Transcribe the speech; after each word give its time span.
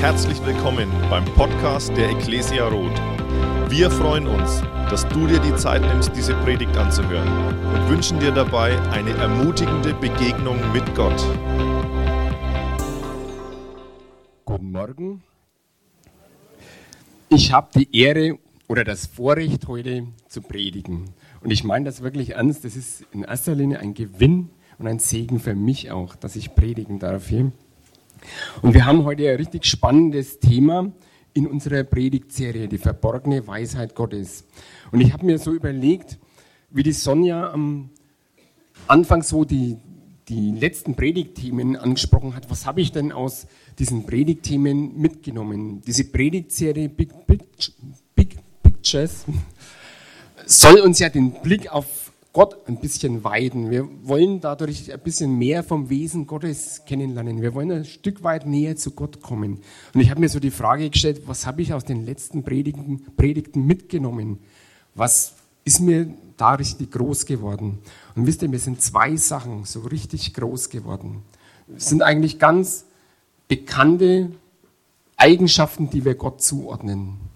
Herzlich 0.00 0.42
willkommen 0.46 0.90
beim 1.10 1.26
Podcast 1.26 1.94
der 1.94 2.08
Ecclesia 2.08 2.66
Roth. 2.66 2.98
Wir 3.68 3.90
freuen 3.90 4.26
uns, 4.26 4.62
dass 4.88 5.06
du 5.06 5.26
dir 5.26 5.38
die 5.40 5.54
Zeit 5.56 5.82
nimmst, 5.82 6.16
diese 6.16 6.34
Predigt 6.36 6.74
anzuhören 6.74 7.28
und 7.74 7.90
wünschen 7.90 8.18
dir 8.18 8.30
dabei 8.30 8.80
eine 8.92 9.10
ermutigende 9.10 9.92
Begegnung 9.92 10.56
mit 10.72 10.94
Gott. 10.94 11.22
Guten 14.46 14.72
Morgen. 14.72 15.22
Ich 17.28 17.52
habe 17.52 17.68
die 17.74 17.94
Ehre 17.94 18.38
oder 18.68 18.84
das 18.84 19.04
Vorrecht, 19.06 19.68
heute 19.68 20.06
zu 20.28 20.40
predigen. 20.40 21.10
Und 21.42 21.50
ich 21.50 21.62
meine 21.62 21.84
das 21.84 22.00
wirklich 22.00 22.30
ernst. 22.30 22.64
Das 22.64 22.74
ist 22.74 23.04
in 23.12 23.22
erster 23.22 23.54
Linie 23.54 23.80
ein 23.80 23.92
Gewinn 23.92 24.48
und 24.78 24.86
ein 24.86 24.98
Segen 24.98 25.40
für 25.40 25.54
mich 25.54 25.90
auch, 25.90 26.16
dass 26.16 26.36
ich 26.36 26.54
predigen 26.54 26.98
darf 27.00 27.28
hier. 27.28 27.52
Und 28.62 28.74
wir 28.74 28.86
haben 28.86 29.04
heute 29.04 29.28
ein 29.28 29.36
richtig 29.36 29.64
spannendes 29.64 30.40
Thema 30.40 30.92
in 31.32 31.46
unserer 31.46 31.84
Predigtserie, 31.84 32.68
die 32.68 32.78
verborgene 32.78 33.46
Weisheit 33.46 33.94
Gottes. 33.94 34.44
Und 34.90 35.00
ich 35.00 35.12
habe 35.12 35.26
mir 35.26 35.38
so 35.38 35.52
überlegt, 35.52 36.18
wie 36.70 36.82
die 36.82 36.92
Sonja 36.92 37.52
am 37.52 37.90
Anfang 38.86 39.22
so 39.22 39.44
die, 39.44 39.76
die 40.28 40.52
letzten 40.52 40.94
Predigtthemen 40.94 41.76
angesprochen 41.76 42.34
hat, 42.34 42.50
was 42.50 42.66
habe 42.66 42.80
ich 42.80 42.92
denn 42.92 43.12
aus 43.12 43.46
diesen 43.78 44.06
Predigtthemen 44.06 44.98
mitgenommen? 44.98 45.82
Diese 45.86 46.04
Predigtserie 46.04 46.88
Big, 46.88 47.10
Big, 47.26 47.40
Big 48.14 48.36
Pictures 48.62 49.24
soll 50.46 50.80
uns 50.80 50.98
ja 50.98 51.08
den 51.08 51.32
Blick 51.42 51.70
auf 51.70 51.99
Gott 52.32 52.68
ein 52.68 52.76
bisschen 52.76 53.24
weiden. 53.24 53.70
Wir 53.70 53.88
wollen 54.04 54.40
dadurch 54.40 54.92
ein 54.92 55.00
bisschen 55.00 55.36
mehr 55.36 55.64
vom 55.64 55.90
Wesen 55.90 56.28
Gottes 56.28 56.82
kennenlernen. 56.86 57.42
Wir 57.42 57.54
wollen 57.54 57.72
ein 57.72 57.84
Stück 57.84 58.22
weit 58.22 58.46
näher 58.46 58.76
zu 58.76 58.92
Gott 58.92 59.20
kommen. 59.20 59.58
Und 59.92 60.00
ich 60.00 60.10
habe 60.10 60.20
mir 60.20 60.28
so 60.28 60.38
die 60.38 60.52
Frage 60.52 60.88
gestellt, 60.90 61.22
was 61.26 61.44
habe 61.44 61.62
ich 61.62 61.72
aus 61.72 61.84
den 61.84 62.06
letzten 62.06 62.44
Predigten, 62.44 63.04
Predigten 63.16 63.66
mitgenommen? 63.66 64.38
Was 64.94 65.34
ist 65.64 65.80
mir 65.80 66.14
da 66.36 66.54
richtig 66.54 66.92
groß 66.92 67.26
geworden? 67.26 67.78
Und 68.14 68.26
wisst 68.28 68.42
ihr, 68.42 68.48
mir 68.48 68.60
sind 68.60 68.80
zwei 68.80 69.16
Sachen 69.16 69.64
so 69.64 69.80
richtig 69.80 70.32
groß 70.32 70.70
geworden. 70.70 71.22
Es 71.76 71.88
sind 71.88 72.02
eigentlich 72.02 72.38
ganz 72.38 72.84
bekannte 73.48 74.30
Eigenschaften, 75.16 75.90
die 75.90 76.04
wir 76.04 76.14
Gott 76.14 76.42
zuordnen. 76.42 77.29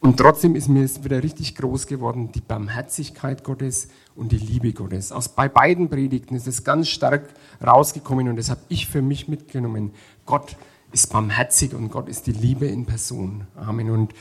Und 0.00 0.16
trotzdem 0.16 0.54
ist 0.54 0.68
mir 0.68 0.88
wieder 1.02 1.22
richtig 1.22 1.56
groß 1.56 1.86
geworden, 1.86 2.30
die 2.32 2.40
Barmherzigkeit 2.40 3.42
Gottes 3.42 3.88
und 4.14 4.30
die 4.30 4.38
Liebe 4.38 4.72
Gottes. 4.72 5.10
Aus, 5.10 5.28
bei 5.28 5.48
beiden 5.48 5.88
Predigten 5.88 6.36
ist 6.36 6.46
es 6.46 6.62
ganz 6.62 6.88
stark 6.88 7.28
rausgekommen 7.64 8.28
und 8.28 8.36
das 8.36 8.48
habe 8.48 8.60
ich 8.68 8.86
für 8.86 9.02
mich 9.02 9.26
mitgenommen. 9.26 9.92
Gott 10.24 10.56
ist 10.92 11.12
barmherzig 11.12 11.74
und 11.74 11.90
Gott 11.90 12.08
ist 12.08 12.26
die 12.26 12.32
Liebe 12.32 12.66
in 12.66 12.86
Person. 12.86 13.46
Amen. 13.56 13.90
Und 13.90 14.14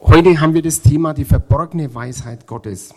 heute 0.00 0.40
haben 0.40 0.54
wir 0.54 0.62
das 0.62 0.80
Thema 0.80 1.12
die 1.12 1.26
verborgene 1.26 1.94
Weisheit 1.94 2.46
Gottes. 2.46 2.94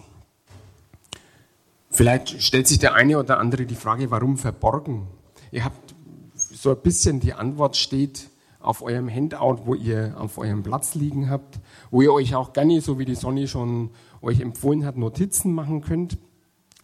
Vielleicht 1.90 2.42
stellt 2.42 2.68
sich 2.68 2.80
der 2.80 2.94
eine 2.94 3.20
oder 3.20 3.40
andere 3.40 3.66
die 3.66 3.76
Frage, 3.76 4.10
warum 4.10 4.38
verborgen? 4.38 5.08
Ihr 5.52 5.66
habt 5.66 5.96
so 6.36 6.72
ein 6.72 6.82
bisschen 6.82 7.20
die 7.20 7.34
Antwort 7.34 7.76
steht, 7.76 8.30
auf 8.60 8.82
eurem 8.82 9.10
Handout, 9.10 9.66
wo 9.66 9.74
ihr 9.74 10.16
auf 10.18 10.38
eurem 10.38 10.64
Platz 10.64 10.96
liegen 10.96 11.30
habt, 11.30 11.60
wo 11.92 12.02
ihr 12.02 12.12
euch 12.12 12.36
auch 12.36 12.54
gerne, 12.54 12.82
so 12.82 13.00
wie 13.00 13.06
die 13.06 13.16
Sonne 13.16 13.48
schon 13.48 13.92
euch 14.22 14.40
empfohlen 14.40 14.86
hat, 14.86 14.98
Notizen 14.98 15.54
machen 15.54 15.82
könnt. 15.82 16.18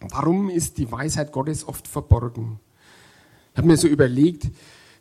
Warum 0.00 0.50
ist 0.50 0.78
die 0.78 0.90
Weisheit 0.90 1.32
Gottes 1.32 1.66
oft 1.66 1.88
verborgen? 1.88 2.60
Ich 3.52 3.58
habe 3.58 3.68
mir 3.68 3.76
so 3.76 3.88
überlegt, 3.88 4.50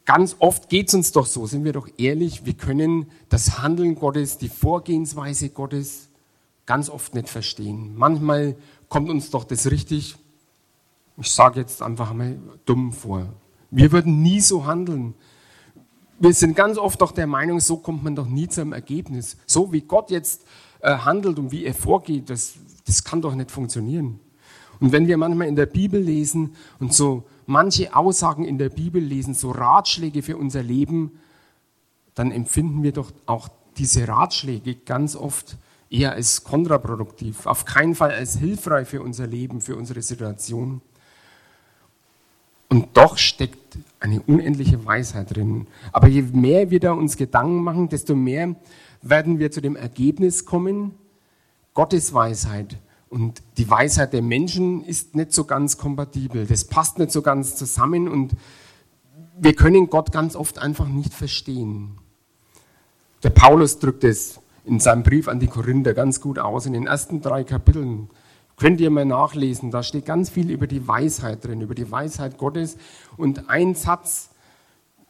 ganz 0.05 0.35
oft 0.39 0.69
geht 0.69 0.87
es 0.87 0.93
uns 0.93 1.11
doch 1.11 1.25
so, 1.25 1.45
sind 1.45 1.63
wir 1.63 1.73
doch 1.73 1.87
ehrlich, 1.97 2.45
wir 2.45 2.53
können 2.53 3.07
das 3.29 3.59
Handeln 3.59 3.95
Gottes, 3.95 4.37
die 4.37 4.49
Vorgehensweise 4.49 5.49
Gottes 5.49 6.09
ganz 6.65 6.89
oft 6.89 7.13
nicht 7.13 7.29
verstehen. 7.29 7.93
Manchmal 7.95 8.55
kommt 8.89 9.09
uns 9.09 9.29
doch 9.29 9.43
das 9.43 9.69
richtig, 9.69 10.15
ich 11.17 11.31
sage 11.31 11.59
jetzt 11.59 11.81
einfach 11.81 12.13
mal, 12.13 12.37
dumm 12.65 12.91
vor. 12.91 13.33
Wir 13.71 13.91
würden 13.91 14.21
nie 14.21 14.39
so 14.39 14.65
handeln 14.65 15.15
wir 16.19 16.33
sind 16.33 16.55
ganz 16.55 16.77
oft 16.77 17.01
doch 17.01 17.11
der 17.11 17.27
Meinung, 17.27 17.59
so 17.59 17.77
kommt 17.77 18.03
man 18.03 18.15
doch 18.15 18.27
nie 18.27 18.47
zu 18.47 18.61
einem 18.61 18.73
Ergebnis. 18.73 19.37
So 19.45 19.71
wie 19.71 19.81
Gott 19.81 20.11
jetzt 20.11 20.45
äh, 20.79 20.97
handelt 20.97 21.39
und 21.39 21.51
wie 21.51 21.65
er 21.65 21.73
vorgeht, 21.73 22.29
das, 22.29 22.53
das 22.85 23.03
kann 23.03 23.21
doch 23.21 23.35
nicht 23.35 23.51
funktionieren. 23.51 24.19
Und 24.79 24.91
wenn 24.91 25.07
wir 25.07 25.17
manchmal 25.17 25.47
in 25.47 25.55
der 25.55 25.65
Bibel 25.65 25.99
lesen 25.99 26.55
und 26.79 26.93
so 26.93 27.23
manche 27.45 27.95
Aussagen 27.95 28.45
in 28.45 28.57
der 28.57 28.69
Bibel 28.69 29.01
lesen, 29.01 29.33
so 29.33 29.51
Ratschläge 29.51 30.21
für 30.21 30.37
unser 30.37 30.63
Leben, 30.63 31.19
dann 32.15 32.31
empfinden 32.31 32.83
wir 32.83 32.91
doch 32.91 33.11
auch 33.25 33.49
diese 33.77 34.07
Ratschläge 34.07 34.75
ganz 34.75 35.15
oft 35.15 35.57
eher 35.89 36.13
als 36.13 36.43
kontraproduktiv, 36.43 37.45
auf 37.45 37.65
keinen 37.65 37.95
Fall 37.95 38.11
als 38.11 38.37
hilfreich 38.37 38.87
für 38.87 39.01
unser 39.01 39.27
Leben, 39.27 39.61
für 39.61 39.75
unsere 39.75 40.01
Situation. 40.01 40.81
Und 42.73 42.87
doch 42.93 43.19
steckt 43.19 43.77
eine 43.99 44.19
unendliche 44.23 44.83
Weisheit 44.83 45.35
drin. 45.35 45.67
Aber 45.91 46.07
je 46.07 46.23
mehr 46.23 46.71
wir 46.71 46.79
da 46.79 46.93
uns 46.93 47.17
Gedanken 47.17 47.63
machen, 47.63 47.87
desto 47.87 48.15
mehr 48.15 48.55
werden 49.03 49.37
wir 49.37 49.51
zu 49.51 49.61
dem 49.61 49.75
Ergebnis 49.75 50.43
kommen, 50.43 50.95
Gottes 51.75 52.15
Weisheit 52.15 52.77
und 53.09 53.43
die 53.59 53.69
Weisheit 53.69 54.11
der 54.11 54.23
Menschen 54.23 54.83
ist 54.85 55.13
nicht 55.13 55.33
so 55.33 55.43
ganz 55.43 55.77
kompatibel. 55.77 56.47
Das 56.47 56.65
passt 56.65 56.97
nicht 56.97 57.11
so 57.11 57.21
ganz 57.21 57.55
zusammen 57.57 58.07
und 58.07 58.31
wir 59.37 59.53
können 59.53 59.91
Gott 59.91 60.11
ganz 60.11 60.35
oft 60.35 60.57
einfach 60.57 60.87
nicht 60.87 61.13
verstehen. 61.13 61.99
Der 63.21 63.29
Paulus 63.29 63.77
drückt 63.77 64.03
es 64.03 64.39
in 64.65 64.79
seinem 64.79 65.03
Brief 65.03 65.27
an 65.27 65.39
die 65.39 65.45
Korinther 65.45 65.93
ganz 65.93 66.21
gut 66.21 66.39
aus. 66.39 66.65
In 66.65 66.73
den 66.73 66.87
ersten 66.87 67.21
drei 67.21 67.43
Kapiteln 67.43 68.09
Könnt 68.55 68.79
ihr 68.79 68.89
mal 68.89 69.05
nachlesen, 69.05 69.71
da 69.71 69.81
steht 69.83 70.05
ganz 70.05 70.29
viel 70.29 70.51
über 70.51 70.67
die 70.67 70.87
Weisheit 70.87 71.43
drin, 71.43 71.61
über 71.61 71.75
die 71.75 71.89
Weisheit 71.89 72.37
Gottes. 72.37 72.77
Und 73.17 73.49
ein 73.49 73.75
Satz 73.75 74.29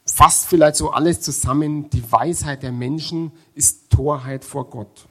fasst 0.06 0.48
vielleicht 0.48 0.76
so 0.76 0.92
alles 0.92 1.22
zusammen, 1.22 1.90
die 1.90 2.10
Weisheit 2.12 2.64
der 2.64 2.72
Menschen 2.72 3.32
ist 3.54 3.90
Torheit 3.90 4.44
vor 4.46 4.70
Gott. 4.70 5.08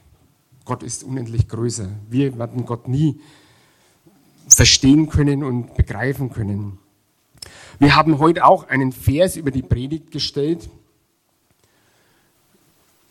Gott 0.65 0.83
ist 0.83 1.03
unendlich 1.03 1.47
größer. 1.47 1.89
Wir 2.09 2.37
werden 2.37 2.65
Gott 2.65 2.87
nie 2.87 3.19
verstehen 4.47 5.09
können 5.09 5.43
und 5.43 5.75
begreifen 5.75 6.29
können. 6.31 6.79
Wir 7.79 7.95
haben 7.95 8.19
heute 8.19 8.45
auch 8.45 8.67
einen 8.67 8.91
Vers 8.91 9.35
über 9.35 9.51
die 9.51 9.61
Predigt 9.61 10.11
gestellt. 10.11 10.69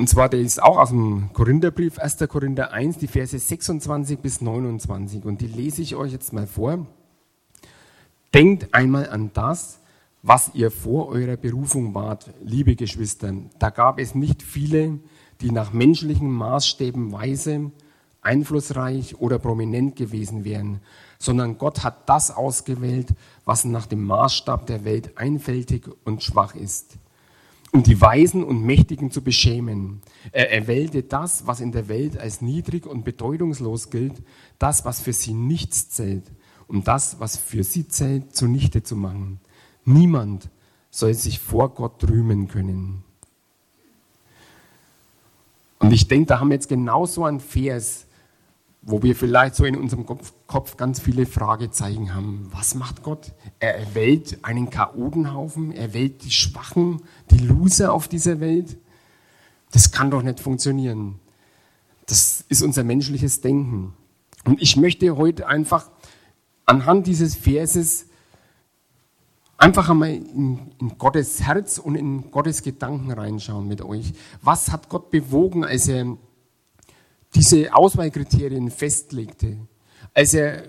Und 0.02 0.08
zwar, 0.08 0.28
der 0.28 0.40
ist 0.40 0.60
auch 0.60 0.78
aus 0.78 0.88
dem 0.88 1.32
Korintherbrief, 1.32 2.00
1. 2.00 2.16
Korinther 2.28 2.72
1, 2.72 2.98
die 2.98 3.06
Verse 3.06 3.38
26 3.38 4.18
bis 4.18 4.40
29. 4.40 5.24
Und 5.24 5.40
die 5.40 5.46
lese 5.46 5.80
ich 5.80 5.94
euch 5.94 6.10
jetzt 6.10 6.32
mal 6.32 6.48
vor. 6.48 6.88
Denkt 8.34 8.74
einmal 8.74 9.08
an 9.10 9.30
das, 9.32 9.78
was 10.20 10.50
ihr 10.54 10.72
vor 10.72 11.06
eurer 11.06 11.36
Berufung 11.36 11.94
wart, 11.94 12.34
liebe 12.42 12.74
Geschwister. 12.74 13.32
Da 13.60 13.70
gab 13.70 14.00
es 14.00 14.16
nicht 14.16 14.42
viele, 14.42 14.98
die 15.40 15.52
nach 15.52 15.72
menschlichen 15.72 16.32
Maßstäben 16.32 17.12
weise, 17.12 17.70
einflussreich 18.22 19.20
oder 19.20 19.38
prominent 19.38 19.94
gewesen 19.94 20.44
wären, 20.44 20.80
sondern 21.20 21.58
Gott 21.58 21.84
hat 21.84 22.08
das 22.08 22.32
ausgewählt, 22.32 23.14
was 23.44 23.64
nach 23.64 23.86
dem 23.86 24.04
Maßstab 24.04 24.66
der 24.66 24.84
Welt 24.84 25.16
einfältig 25.16 25.88
und 26.02 26.24
schwach 26.24 26.56
ist 26.56 26.98
um 27.72 27.82
die 27.82 28.00
Weisen 28.00 28.44
und 28.44 28.62
Mächtigen 28.62 29.10
zu 29.10 29.22
beschämen. 29.22 30.02
Er 30.30 30.52
erwählte 30.52 31.02
das, 31.02 31.46
was 31.46 31.60
in 31.60 31.72
der 31.72 31.88
Welt 31.88 32.18
als 32.18 32.42
niedrig 32.42 32.86
und 32.86 33.04
bedeutungslos 33.04 33.90
gilt, 33.90 34.22
das, 34.58 34.84
was 34.84 35.00
für 35.00 35.14
sie 35.14 35.32
nichts 35.32 35.88
zählt, 35.88 36.24
um 36.68 36.84
das, 36.84 37.18
was 37.18 37.38
für 37.38 37.64
sie 37.64 37.88
zählt, 37.88 38.36
zunichte 38.36 38.82
zu 38.82 38.94
machen. 38.94 39.40
Niemand 39.86 40.50
soll 40.90 41.14
sich 41.14 41.40
vor 41.40 41.70
Gott 41.70 42.06
rühmen 42.08 42.46
können. 42.46 43.02
Und 45.78 45.92
ich 45.92 46.06
denke, 46.06 46.26
da 46.26 46.40
haben 46.40 46.50
wir 46.50 46.54
jetzt 46.54 46.68
genau 46.68 47.06
so 47.06 47.24
einen 47.24 47.40
Vers, 47.40 48.04
wo 48.82 49.02
wir 49.02 49.14
vielleicht 49.14 49.54
so 49.54 49.64
in 49.64 49.76
unserem 49.76 50.04
Kopf 50.06 50.76
ganz 50.76 51.00
viele 51.00 51.24
Fragezeichen 51.24 52.14
haben. 52.14 52.48
Was 52.50 52.74
macht 52.74 53.04
Gott? 53.04 53.32
Er 53.60 53.78
erwählt 53.78 54.38
einen 54.42 54.70
Chaotenhaufen, 54.70 55.70
er 55.70 55.94
wählt 55.94 56.24
die 56.24 56.32
Schwachen, 56.32 57.00
die 57.30 57.38
Loser 57.38 57.92
auf 57.92 58.08
dieser 58.08 58.40
Welt. 58.40 58.76
Das 59.70 59.92
kann 59.92 60.10
doch 60.10 60.22
nicht 60.22 60.40
funktionieren. 60.40 61.20
Das 62.06 62.44
ist 62.48 62.62
unser 62.62 62.82
menschliches 62.82 63.40
Denken. 63.40 63.94
Und 64.44 64.60
ich 64.60 64.76
möchte 64.76 65.16
heute 65.16 65.46
einfach 65.46 65.88
anhand 66.66 67.06
dieses 67.06 67.36
Verses 67.36 68.06
einfach 69.56 69.88
einmal 69.88 70.10
in, 70.10 70.72
in, 70.80 70.98
Gottes 70.98 71.40
Herz 71.42 71.78
und 71.78 71.94
in 71.94 72.32
Gottes 72.32 72.64
Gedanken 72.64 73.12
reinschauen 73.12 73.68
mit 73.68 73.80
euch. 73.80 74.12
Was 74.42 74.72
hat 74.72 74.88
Gott 74.88 75.10
bewogen, 75.10 75.64
als 75.64 75.86
er 75.86 76.16
diese 77.34 77.74
Auswahlkriterien 77.74 78.70
festlegte, 78.70 79.58
als 80.14 80.34
er 80.34 80.64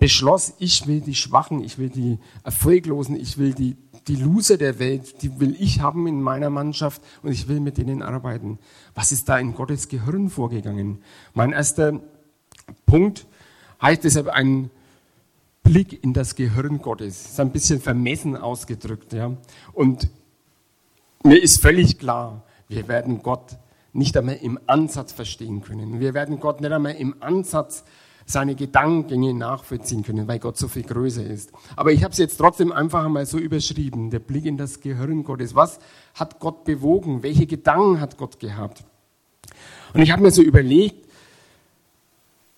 beschloss, 0.00 0.54
ich 0.58 0.86
will 0.86 1.00
die 1.00 1.14
Schwachen, 1.14 1.62
ich 1.62 1.78
will 1.78 1.90
die 1.90 2.18
Erfolglosen, 2.42 3.14
ich 3.16 3.38
will 3.38 3.54
die 3.54 3.76
die 4.08 4.16
Loser 4.16 4.56
der 4.56 4.78
Welt, 4.78 5.22
die 5.22 5.38
will 5.38 5.56
ich 5.58 5.80
haben 5.80 6.06
in 6.06 6.22
meiner 6.22 6.50
Mannschaft 6.50 7.02
und 7.22 7.32
ich 7.32 7.48
will 7.48 7.60
mit 7.60 7.78
denen 7.78 8.02
arbeiten. 8.02 8.58
Was 8.94 9.12
ist 9.12 9.28
da 9.28 9.38
in 9.38 9.54
Gottes 9.54 9.88
Gehirn 9.88 10.28
vorgegangen? 10.28 11.02
Mein 11.34 11.52
erster 11.52 12.00
Punkt 12.86 13.26
heißt 13.80 14.04
deshalb 14.04 14.28
ein 14.28 14.70
Blick 15.62 16.02
in 16.02 16.12
das 16.12 16.34
Gehirn 16.34 16.78
Gottes. 16.78 17.26
Ist 17.26 17.40
ein 17.40 17.52
bisschen 17.52 17.80
vermessen 17.80 18.36
ausgedrückt. 18.36 19.12
Ja? 19.12 19.36
Und 19.72 20.08
mir 21.22 21.40
ist 21.40 21.62
völlig 21.62 21.98
klar, 21.98 22.42
wir 22.68 22.88
werden 22.88 23.22
Gott 23.22 23.56
nicht 23.92 24.16
einmal 24.16 24.36
im 24.36 24.58
Ansatz 24.66 25.12
verstehen 25.12 25.62
können. 25.62 26.00
Wir 26.00 26.14
werden 26.14 26.40
Gott 26.40 26.60
nicht 26.60 26.72
einmal 26.72 26.94
im 26.94 27.16
Ansatz 27.20 27.84
seine 28.24 28.54
Gedankengänge 28.54 29.34
nachvollziehen 29.34 30.02
können, 30.02 30.28
weil 30.28 30.38
Gott 30.38 30.56
so 30.56 30.68
viel 30.68 30.84
größer 30.84 31.24
ist. 31.24 31.52
Aber 31.76 31.92
ich 31.92 32.04
habe 32.04 32.12
es 32.12 32.18
jetzt 32.18 32.36
trotzdem 32.36 32.72
einfach 32.72 33.04
einmal 33.04 33.26
so 33.26 33.38
überschrieben, 33.38 34.10
der 34.10 34.20
Blick 34.20 34.46
in 34.46 34.56
das 34.56 34.80
Gehirn 34.80 35.24
Gottes. 35.24 35.54
Was 35.54 35.80
hat 36.14 36.38
Gott 36.38 36.64
bewogen? 36.64 37.22
Welche 37.22 37.46
Gedanken 37.46 38.00
hat 38.00 38.16
Gott 38.16 38.38
gehabt? 38.38 38.84
Und 39.92 40.02
ich 40.02 40.10
habe 40.10 40.22
mir 40.22 40.30
so 40.30 40.42
überlegt, 40.42 41.06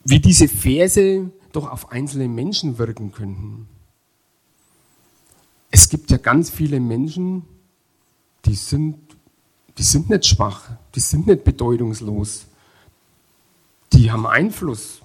wie 0.04 0.20
diese 0.20 0.48
Verse 0.48 1.30
doch 1.52 1.70
auf 1.70 1.90
einzelne 1.90 2.28
Menschen 2.28 2.78
wirken 2.78 3.10
könnten. 3.12 3.68
Es 5.70 5.88
gibt 5.88 6.10
ja 6.10 6.18
ganz 6.18 6.50
viele 6.50 6.78
Menschen, 6.78 7.44
die 8.44 8.54
sind, 8.54 9.13
die 9.78 9.82
sind 9.82 10.10
nicht 10.10 10.26
schwach, 10.26 10.70
die 10.94 11.00
sind 11.00 11.26
nicht 11.26 11.44
bedeutungslos, 11.44 12.46
die 13.92 14.10
haben 14.10 14.26
Einfluss. 14.26 15.00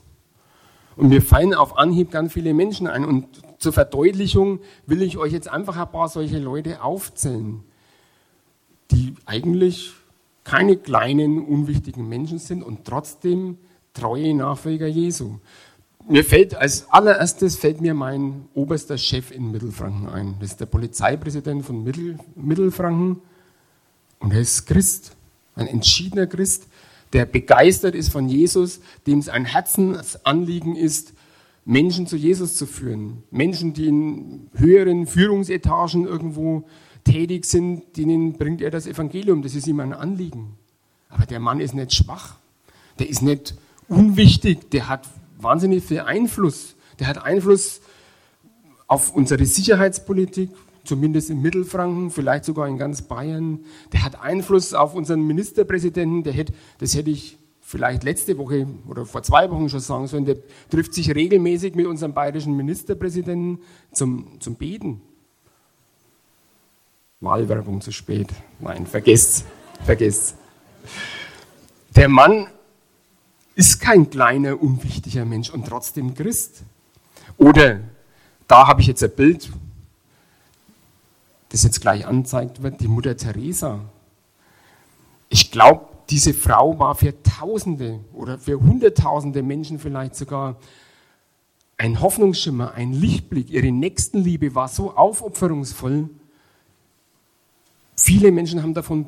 Und 0.96 1.10
mir 1.10 1.22
fallen 1.22 1.54
auf 1.54 1.78
Anhieb 1.78 2.12
ganz 2.12 2.34
viele 2.34 2.54
Menschen 2.54 2.88
ein. 2.88 3.06
Und 3.06 3.28
zur 3.58 3.72
Verdeutlichung 3.72 4.60
will 4.86 5.02
ich 5.02 5.18
euch 5.18 5.32
jetzt 5.32 5.48
einfach 5.48 5.78
ein 5.78 5.90
paar 5.92 6.10
solche 6.10 6.40
Leute 6.40 6.84
aufzählen, 6.84 7.64
die 8.92 9.16
eigentlich 9.26 9.94
keine 10.44 10.78
kleinen, 10.78 11.46
unwichtigen 11.46 12.10
Menschen 12.10 12.40
sind 12.40 12.64
und 12.64 12.84
trotzdem 12.84 13.58
treue 13.94 14.34
Nachfolger 14.34 14.88
Jesu. 14.88 15.38
Mir 16.08 16.24
fällt 16.24 16.56
als 16.56 16.90
allererstes 16.90 17.56
fällt 17.56 17.82
mir 17.82 17.94
mein 17.94 18.48
oberster 18.56 18.98
Chef 18.98 19.32
in 19.32 19.52
Mittelfranken 19.52 20.10
ein. 20.10 20.36
Das 20.40 20.52
ist 20.52 20.60
der 20.60 20.66
Polizeipräsident 20.66 21.66
von 21.66 21.84
Mittel, 21.84 22.18
Mittelfranken 22.36 23.22
und 24.20 24.34
er 24.34 24.42
ist 24.42 24.66
Christ, 24.66 25.16
ein 25.56 25.68
entschiedener 25.68 26.28
Christ, 26.28 26.68
der 27.14 27.26
begeistert 27.26 27.96
ist 27.96 28.12
von 28.12 28.30
Jesus, 28.30 28.82
dem 29.08 29.20
es 29.20 29.30
ein 29.30 29.46
Herzensanliegen 29.46 30.76
ist, 30.76 31.14
Menschen 31.66 32.08
zu 32.08 32.16
Jesus 32.16 32.56
zu 32.56 32.66
führen. 32.66 33.24
Menschen, 33.32 33.74
die 33.74 33.88
in 33.88 34.50
höheren 34.54 35.08
Führungsetagen 35.08 36.06
irgendwo 36.06 36.64
tätig 37.04 37.46
sind, 37.46 37.98
denen 37.98 38.34
bringt 38.34 38.62
er 38.62 38.72
das 38.72 38.88
Evangelium. 38.88 39.42
Das 39.42 39.56
ist 39.56 39.68
ihm 39.68 39.80
ein 39.80 39.94
Anliegen. 39.94 40.58
Aber 41.10 41.26
der 41.26 41.40
Mann 41.40 41.60
ist 41.60 41.74
nicht 41.74 41.94
schwach. 41.94 42.36
Der 43.00 43.10
ist 43.10 43.22
nicht 43.22 43.56
unwichtig. 43.88 44.72
Der 44.72 44.88
hat 44.88 45.08
wahnsinnig 45.40 45.84
viel 45.84 46.02
Einfluss. 46.02 46.76
Der 47.00 47.08
hat 47.08 47.24
Einfluss 47.24 47.82
auf 48.88 49.14
unsere 49.16 49.46
Sicherheitspolitik, 49.46 50.50
zumindest 50.90 51.30
in 51.30 51.42
Mittelfranken, 51.42 52.10
vielleicht 52.10 52.46
sogar 52.46 52.68
in 52.68 52.78
ganz 52.78 53.04
Bayern. 53.04 53.60
Der 53.94 54.04
hat 54.04 54.20
Einfluss 54.20 54.74
auf 54.74 54.96
unseren 54.96 55.22
Ministerpräsidenten, 55.22 56.24
der 56.24 56.34
hätte, 56.34 56.54
das 56.80 56.96
hätte 56.96 57.12
ich 57.12 57.38
vielleicht 57.62 58.04
letzte 58.04 58.38
Woche 58.40 58.68
oder 58.88 59.06
vor 59.06 59.22
zwei 59.22 59.50
Wochen 59.52 59.70
schon 59.70 59.80
sagen 59.80 60.08
sollen, 60.08 60.26
der 60.26 60.38
trifft 60.72 60.96
sich 60.96 61.14
regelmäßig 61.14 61.76
mit 61.76 61.86
unserem 61.86 62.14
bayerischen 62.14 62.58
Ministerpräsidenten 62.58 63.60
zum, 63.92 64.40
zum 64.40 64.56
Beten. 64.56 65.02
Wahlwerbung 67.22 67.82
zu 67.82 67.92
spät. 67.92 68.30
Nein, 68.60 68.88
vergesst, 68.88 69.46
vergesst. 69.86 70.36
Der 71.96 72.10
Mann 72.10 72.48
ist 73.54 73.80
kein 73.80 74.10
kleiner, 74.10 74.60
unwichtiger 74.60 75.26
Mensch 75.26 75.52
und 75.52 75.68
trotzdem 75.68 76.16
Christ. 76.16 76.64
Oder 77.38 77.82
da 78.48 78.68
habe 78.68 78.82
ich 78.82 78.88
jetzt 78.88 79.04
ein 79.04 79.12
Bild, 79.12 79.52
das 81.50 81.64
jetzt 81.64 81.82
gleich 81.82 82.06
anzeigt 82.06 82.62
wird, 82.62 82.80
die 82.82 82.88
Mutter 82.88 83.18
Teresa. 83.18 83.82
Ich 85.30 85.52
glaube, 85.52 85.86
diese 86.10 86.34
Frau 86.34 86.80
war 86.80 86.96
für 86.96 87.22
Tausende 87.22 88.00
oder 88.14 88.40
für 88.40 88.60
Hunderttausende 88.60 89.44
Menschen 89.44 89.80
vielleicht 89.80 90.16
sogar 90.16 90.58
ein 91.78 92.02
Hoffnungsschimmer, 92.02 92.74
ein 92.74 92.94
Lichtblick. 92.94 93.50
Ihre 93.50 93.72
Nächstenliebe 93.72 94.56
war 94.56 94.68
so 94.68 94.96
aufopferungsvoll, 94.96 96.10
Viele 98.02 98.32
Menschen 98.32 98.64
haben 98.64 98.74
davon 98.74 99.06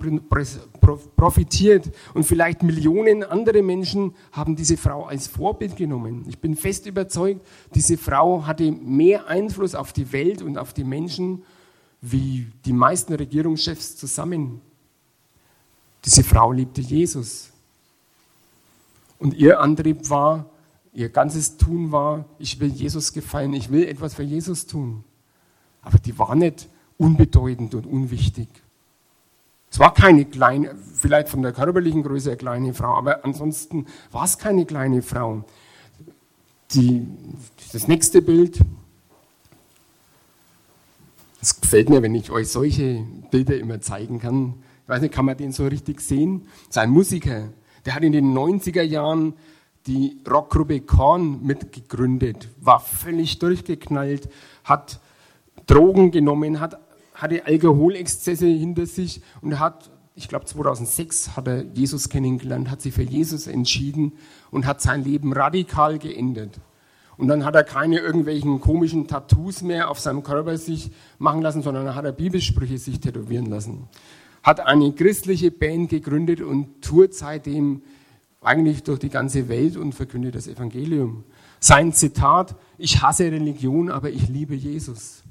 profitiert 1.16 1.90
und 2.14 2.26
vielleicht 2.26 2.62
Millionen 2.62 3.24
andere 3.24 3.64
Menschen 3.64 4.14
haben 4.34 4.58
diese 4.58 4.76
Frau 4.76 5.06
als 5.06 5.28
Vorbild 5.28 5.78
genommen. 5.78 6.26
Ich 6.28 6.40
bin 6.40 6.58
fest 6.58 6.86
überzeugt, 6.88 7.40
diese 7.74 7.98
Frau 7.98 8.46
hatte 8.46 8.70
mehr 8.70 9.28
Einfluss 9.28 9.76
auf 9.76 9.94
die 9.94 10.12
Welt 10.12 10.42
und 10.42 10.58
auf 10.58 10.74
die 10.74 10.84
Menschen 10.84 11.44
wie 12.02 12.52
die 12.66 12.74
meisten 12.74 13.14
Regierungschefs 13.14 13.96
zusammen. 13.96 14.60
Diese 16.04 16.24
Frau 16.24 16.52
liebte 16.52 16.82
Jesus. 16.82 17.52
Und 19.20 19.36
ihr 19.36 19.60
Antrieb 19.60 20.10
war, 20.10 20.50
ihr 20.94 21.10
ganzes 21.10 21.58
Tun 21.58 21.92
war, 21.92 22.26
ich 22.40 22.60
will 22.60 22.70
Jesus 22.70 23.14
gefallen, 23.14 23.54
ich 23.54 23.72
will 23.72 23.88
etwas 23.88 24.16
für 24.16 24.24
Jesus 24.24 24.66
tun. 24.66 25.04
Aber 25.84 26.00
die 26.00 26.18
war 26.18 26.36
nicht 26.36 26.68
unbedeutend 26.98 27.76
und 27.76 27.86
unwichtig. 27.86 28.48
Es 29.70 29.80
war 29.80 29.94
keine 29.94 30.26
kleine, 30.26 30.76
vielleicht 30.96 31.30
von 31.30 31.42
der 31.42 31.54
körperlichen 31.54 32.04
Größe 32.04 32.30
eine 32.30 32.38
kleine 32.38 32.74
Frau, 32.74 32.96
aber 32.96 33.24
ansonsten 33.24 33.86
war 34.12 34.26
es 34.26 34.38
keine 34.38 34.66
kleine 34.66 35.02
Frau. 35.02 35.46
Die, 36.72 37.08
das 37.72 37.88
nächste 37.88 38.22
Bild. 38.22 38.60
Es 41.42 41.60
gefällt 41.60 41.90
mir, 41.90 42.02
wenn 42.02 42.16
ich 42.16 42.32
euch 42.32 42.50
solche 42.50 43.06
Bilder 43.32 43.58
immer 43.58 43.82
zeigen 43.82 44.20
kann. 44.20 44.56
Ich 44.84 44.90
weiß 44.90 45.02
nicht, 45.02 45.14
kann 45.14 45.26
man 45.26 45.38
den 45.38 45.52
so 45.52 45.66
richtig 45.66 46.02
sehen? 46.02 46.48
Sein 46.70 46.90
Musiker, 46.90 47.50
der 47.86 47.96
hat 47.96 48.04
in 48.04 48.12
den 48.12 48.34
90er 48.34 48.84
Jahren 48.84 49.34
die 49.88 50.22
Rockgruppe 50.30 50.82
Korn 50.82 51.44
mitgegründet, 51.44 52.50
war 52.60 52.80
völlig 52.80 53.40
durchgeknallt, 53.40 54.30
hat 54.64 55.00
Drogen 55.66 56.12
genommen, 56.12 56.60
hat 56.60 56.80
hatte 57.22 57.46
Alkoholexzesse 57.46 58.48
hinter 58.48 58.86
sich 58.86 59.22
und 59.42 59.60
hat, 59.60 59.92
ich 60.16 60.28
glaube 60.28 60.46
2006 60.46 61.36
hat 61.36 61.48
er 61.48 61.64
Jesus 61.74 62.10
kennengelernt, 62.10 62.72
hat 62.72 62.82
sich 62.82 62.94
für 62.94 63.04
Jesus 63.04 63.48
entschieden 63.48 64.14
und 64.50 64.66
hat 64.66 64.82
sein 64.82 65.04
Leben 65.04 65.32
radikal 65.32 66.00
geändert. 66.00 66.60
Und 67.18 67.28
dann 67.28 67.46
hat 67.46 67.56
er 67.56 67.64
keine 67.64 68.00
irgendwelchen 68.00 68.60
komischen 68.62 69.08
Tattoos 69.08 69.62
mehr 69.62 69.90
auf 69.90 70.00
seinem 70.00 70.24
Körper 70.24 70.58
sich 70.58 70.92
machen 71.20 71.42
lassen, 71.42 71.62
sondern 71.62 71.86
er 71.86 71.96
hat 71.96 72.06
er 72.06 72.12
Bibelsprüche 72.12 72.78
sich 72.78 73.00
tätowieren 73.00 73.46
lassen. 73.46 73.88
Hat 74.44 74.60
eine 74.60 74.92
christliche 74.94 75.52
Band 75.52 75.90
gegründet 75.90 76.42
und 76.42 76.82
tourt 76.82 77.14
seitdem 77.14 77.84
eigentlich 78.42 78.84
durch 78.84 79.00
die 79.00 79.10
ganze 79.10 79.50
Welt 79.50 79.78
und 79.78 79.94
verkündet 79.94 80.36
das 80.36 80.48
Evangelium. 80.48 81.24
Sein 81.60 81.94
Zitat, 81.94 82.56
ich 82.80 83.02
hasse 83.02 83.26
Religion, 83.26 83.92
aber 83.92 84.10
ich 84.10 84.28
liebe 84.30 84.56
Jesus. 84.56 85.22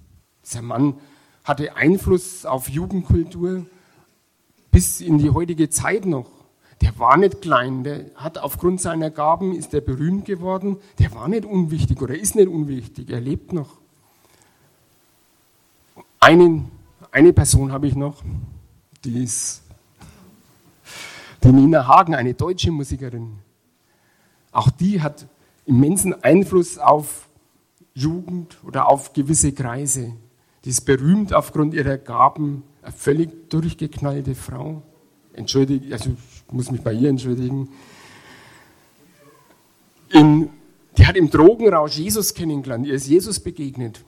Dieser 0.45 0.63
Mann 0.63 0.95
hatte 1.43 1.75
Einfluss 1.75 2.47
auf 2.47 2.69
Jugendkultur 2.69 3.67
bis 4.71 5.01
in 5.01 5.19
die 5.19 5.31
heutige 5.31 5.69
Zeit 5.69 6.07
noch. 6.07 6.31
Der 6.83 6.99
war 6.99 7.17
nicht 7.17 7.43
klein, 7.43 7.85
der 7.85 8.07
hat 8.15 8.39
aufgrund 8.39 8.81
seiner 8.81 9.11
Gaben 9.11 9.55
ist 9.55 9.75
er 9.75 9.81
berühmt 9.81 10.25
geworden. 10.25 10.79
Der 10.99 11.13
war 11.15 11.29
nicht 11.29 11.45
unwichtig 11.45 12.01
oder 12.01 12.17
ist 12.17 12.35
nicht 12.35 12.49
unwichtig, 12.49 13.11
er 13.11 13.21
lebt 13.21 13.53
noch. 13.53 13.79
Eine, 16.19 16.65
eine 17.11 17.33
Person 17.33 17.73
habe 17.73 17.87
ich 17.87 17.97
noch, 17.97 18.23
die 19.05 19.23
ist 19.23 19.63
die 21.43 21.53
Nina 21.53 21.87
Hagen, 21.87 22.15
eine 22.15 22.35
deutsche 22.35 22.71
Musikerin. 22.71 23.39
Auch 24.53 24.71
die 24.71 25.01
hat 25.01 25.27
immensen 25.65 26.23
Einfluss 26.23 26.79
auf 26.79 27.29
Jugend 27.95 28.59
oder 28.65 28.89
auf 28.89 29.13
gewisse 29.13 29.53
Kreise. 29.53 30.13
Die 30.65 30.71
ist 30.71 30.83
berühmt 30.83 31.33
aufgrund 31.33 31.75
ihrer 31.75 31.97
Gaben, 31.97 32.63
eine 32.83 32.93
völlig 32.93 33.51
durchgeknallte 33.51 34.35
Frau. 34.35 34.83
Entschuldige, 35.33 35.93
also 35.95 36.11
muss 36.53 36.71
mich 36.71 36.83
bei 36.83 36.93
ihr 36.93 37.09
entschuldigen. 37.09 37.69
In, 40.11 40.51
die 40.97 41.07
hat 41.07 41.17
im 41.17 41.31
Drogenrausch 41.31 41.97
Jesus 41.97 42.35
kennengelernt, 42.35 42.87
ihr 42.87 42.95
ist 42.95 43.07
Jesus 43.07 43.41
begegnet. 43.41 44.05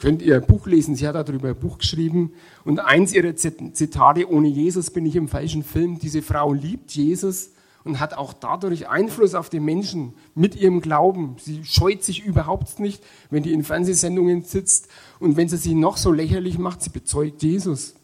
Könnt 0.00 0.22
ihr 0.22 0.36
ein 0.36 0.46
Buch 0.46 0.66
lesen, 0.66 0.96
sie 0.96 1.06
hat 1.06 1.14
darüber 1.14 1.50
ein 1.50 1.58
Buch 1.58 1.78
geschrieben. 1.78 2.32
Und 2.64 2.80
eins 2.80 3.12
ihrer 3.12 3.36
Zitate, 3.36 4.30
ohne 4.30 4.48
Jesus 4.48 4.90
bin 4.90 5.04
ich 5.04 5.14
im 5.14 5.28
falschen 5.28 5.62
Film, 5.62 5.98
diese 5.98 6.22
Frau 6.22 6.54
liebt 6.54 6.90
Jesus 6.92 7.50
und 7.84 8.00
hat 8.00 8.14
auch 8.14 8.32
dadurch 8.32 8.88
Einfluss 8.88 9.34
auf 9.34 9.50
die 9.50 9.60
Menschen 9.60 10.14
mit 10.34 10.56
ihrem 10.56 10.80
Glauben. 10.80 11.36
Sie 11.38 11.64
scheut 11.64 12.02
sich 12.02 12.24
überhaupt 12.24 12.80
nicht, 12.80 13.02
wenn 13.30 13.42
die 13.42 13.52
in 13.52 13.62
Fernsehsendungen 13.62 14.42
sitzt 14.42 14.88
und 15.18 15.36
wenn 15.36 15.48
sie 15.48 15.58
sich 15.58 15.74
noch 15.74 15.98
so 15.98 16.12
lächerlich 16.12 16.58
macht, 16.58 16.82
sie 16.82 16.90
bezeugt 16.90 17.42
Jesus. 17.42 17.94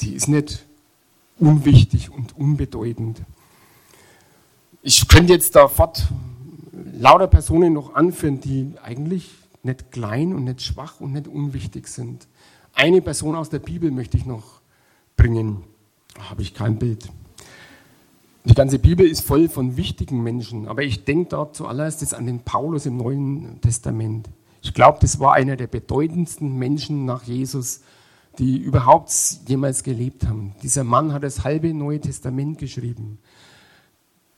Die 0.00 0.14
ist 0.14 0.28
nicht 0.28 0.67
unwichtig 1.38 2.10
und 2.10 2.36
unbedeutend. 2.36 3.22
Ich 4.82 5.08
könnte 5.08 5.32
jetzt 5.32 5.56
da 5.56 5.68
fort 5.68 6.06
lauter 6.92 7.26
Personen 7.26 7.72
noch 7.72 7.94
anführen, 7.94 8.40
die 8.40 8.72
eigentlich 8.82 9.30
nicht 9.62 9.90
klein 9.90 10.34
und 10.34 10.44
nicht 10.44 10.62
schwach 10.62 11.00
und 11.00 11.12
nicht 11.12 11.28
unwichtig 11.28 11.88
sind. 11.88 12.26
Eine 12.74 13.02
Person 13.02 13.34
aus 13.34 13.50
der 13.50 13.58
Bibel 13.58 13.90
möchte 13.90 14.16
ich 14.16 14.26
noch 14.26 14.60
bringen. 15.16 15.64
Da 16.14 16.30
habe 16.30 16.42
ich 16.42 16.54
kein 16.54 16.78
Bild. 16.78 17.08
Die 18.44 18.54
ganze 18.54 18.78
Bibel 18.78 19.06
ist 19.06 19.20
voll 19.20 19.48
von 19.48 19.76
wichtigen 19.76 20.22
Menschen, 20.22 20.68
aber 20.68 20.82
ich 20.82 21.04
denke 21.04 21.30
da 21.30 21.52
zuallererst 21.52 22.14
an 22.14 22.26
den 22.26 22.40
Paulus 22.40 22.86
im 22.86 22.96
Neuen 22.96 23.60
Testament. 23.60 24.28
Ich 24.62 24.72
glaube, 24.74 24.98
das 25.00 25.20
war 25.20 25.34
einer 25.34 25.56
der 25.56 25.66
bedeutendsten 25.66 26.58
Menschen 26.58 27.04
nach 27.04 27.24
Jesus, 27.24 27.82
die 28.38 28.56
überhaupt 28.58 29.10
jemals 29.46 29.82
gelebt 29.82 30.26
haben. 30.26 30.54
Dieser 30.62 30.84
Mann 30.84 31.12
hat 31.12 31.24
das 31.24 31.44
halbe 31.44 31.74
Neue 31.74 32.00
Testament 32.00 32.58
geschrieben. 32.58 33.18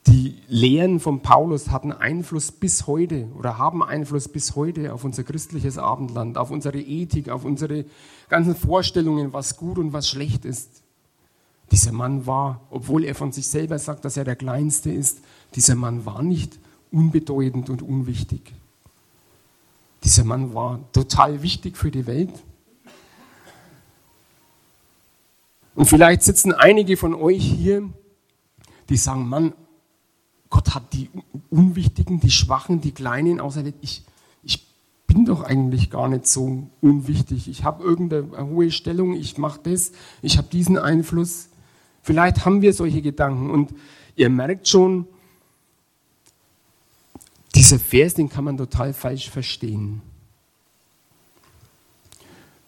Die 0.07 0.35
Lehren 0.47 0.99
von 0.99 1.21
Paulus 1.21 1.69
hatten 1.69 1.91
Einfluss 1.91 2.51
bis 2.51 2.87
heute 2.87 3.27
oder 3.37 3.59
haben 3.59 3.83
Einfluss 3.83 4.27
bis 4.27 4.55
heute 4.55 4.93
auf 4.93 5.03
unser 5.03 5.23
christliches 5.23 5.77
Abendland, 5.77 6.39
auf 6.39 6.49
unsere 6.49 6.79
Ethik, 6.79 7.29
auf 7.29 7.45
unsere 7.45 7.85
ganzen 8.27 8.55
Vorstellungen, 8.55 9.31
was 9.33 9.57
gut 9.57 9.77
und 9.77 9.93
was 9.93 10.09
schlecht 10.09 10.43
ist. 10.43 10.81
Dieser 11.71 11.91
Mann 11.91 12.25
war, 12.25 12.61
obwohl 12.71 13.05
er 13.05 13.13
von 13.13 13.31
sich 13.31 13.47
selber 13.47 13.77
sagt, 13.77 14.03
dass 14.03 14.17
er 14.17 14.23
der 14.23 14.35
Kleinste 14.35 14.91
ist, 14.91 15.19
dieser 15.55 15.75
Mann 15.75 16.05
war 16.05 16.23
nicht 16.23 16.57
unbedeutend 16.91 17.69
und 17.69 17.83
unwichtig. 17.83 18.53
Dieser 20.03 20.23
Mann 20.23 20.55
war 20.55 20.79
total 20.91 21.43
wichtig 21.43 21.77
für 21.77 21.91
die 21.91 22.07
Welt. 22.07 22.31
Und 25.75 25.85
vielleicht 25.85 26.23
sitzen 26.23 26.53
einige 26.53 26.97
von 26.97 27.15
euch 27.15 27.43
hier, 27.43 27.89
die 28.89 28.97
sagen, 28.97 29.27
Mann, 29.27 29.53
Gott 30.49 30.75
hat 30.75 30.93
die 30.93 31.09
Unwichtigen, 31.49 32.19
die 32.19 32.29
Schwachen, 32.29 32.81
die 32.81 32.91
Kleinen 32.91 33.39
auserwählt. 33.39 33.75
Ich, 33.81 34.03
ich 34.43 34.67
bin 35.07 35.25
doch 35.25 35.43
eigentlich 35.43 35.89
gar 35.89 36.09
nicht 36.09 36.27
so 36.27 36.67
unwichtig. 36.81 37.47
Ich 37.47 37.63
habe 37.63 37.83
irgendeine 37.83 38.49
hohe 38.49 38.69
Stellung, 38.69 39.13
ich 39.13 39.37
mache 39.37 39.61
das, 39.63 39.93
ich 40.21 40.37
habe 40.37 40.49
diesen 40.49 40.77
Einfluss. 40.77 41.47
Vielleicht 42.03 42.45
haben 42.45 42.61
wir 42.61 42.73
solche 42.73 43.01
Gedanken 43.01 43.49
und 43.49 43.73
ihr 44.15 44.29
merkt 44.29 44.67
schon, 44.67 45.07
dieser 47.55 47.79
Vers, 47.79 48.13
den 48.13 48.29
kann 48.29 48.43
man 48.43 48.57
total 48.57 48.93
falsch 48.93 49.29
verstehen. 49.29 50.01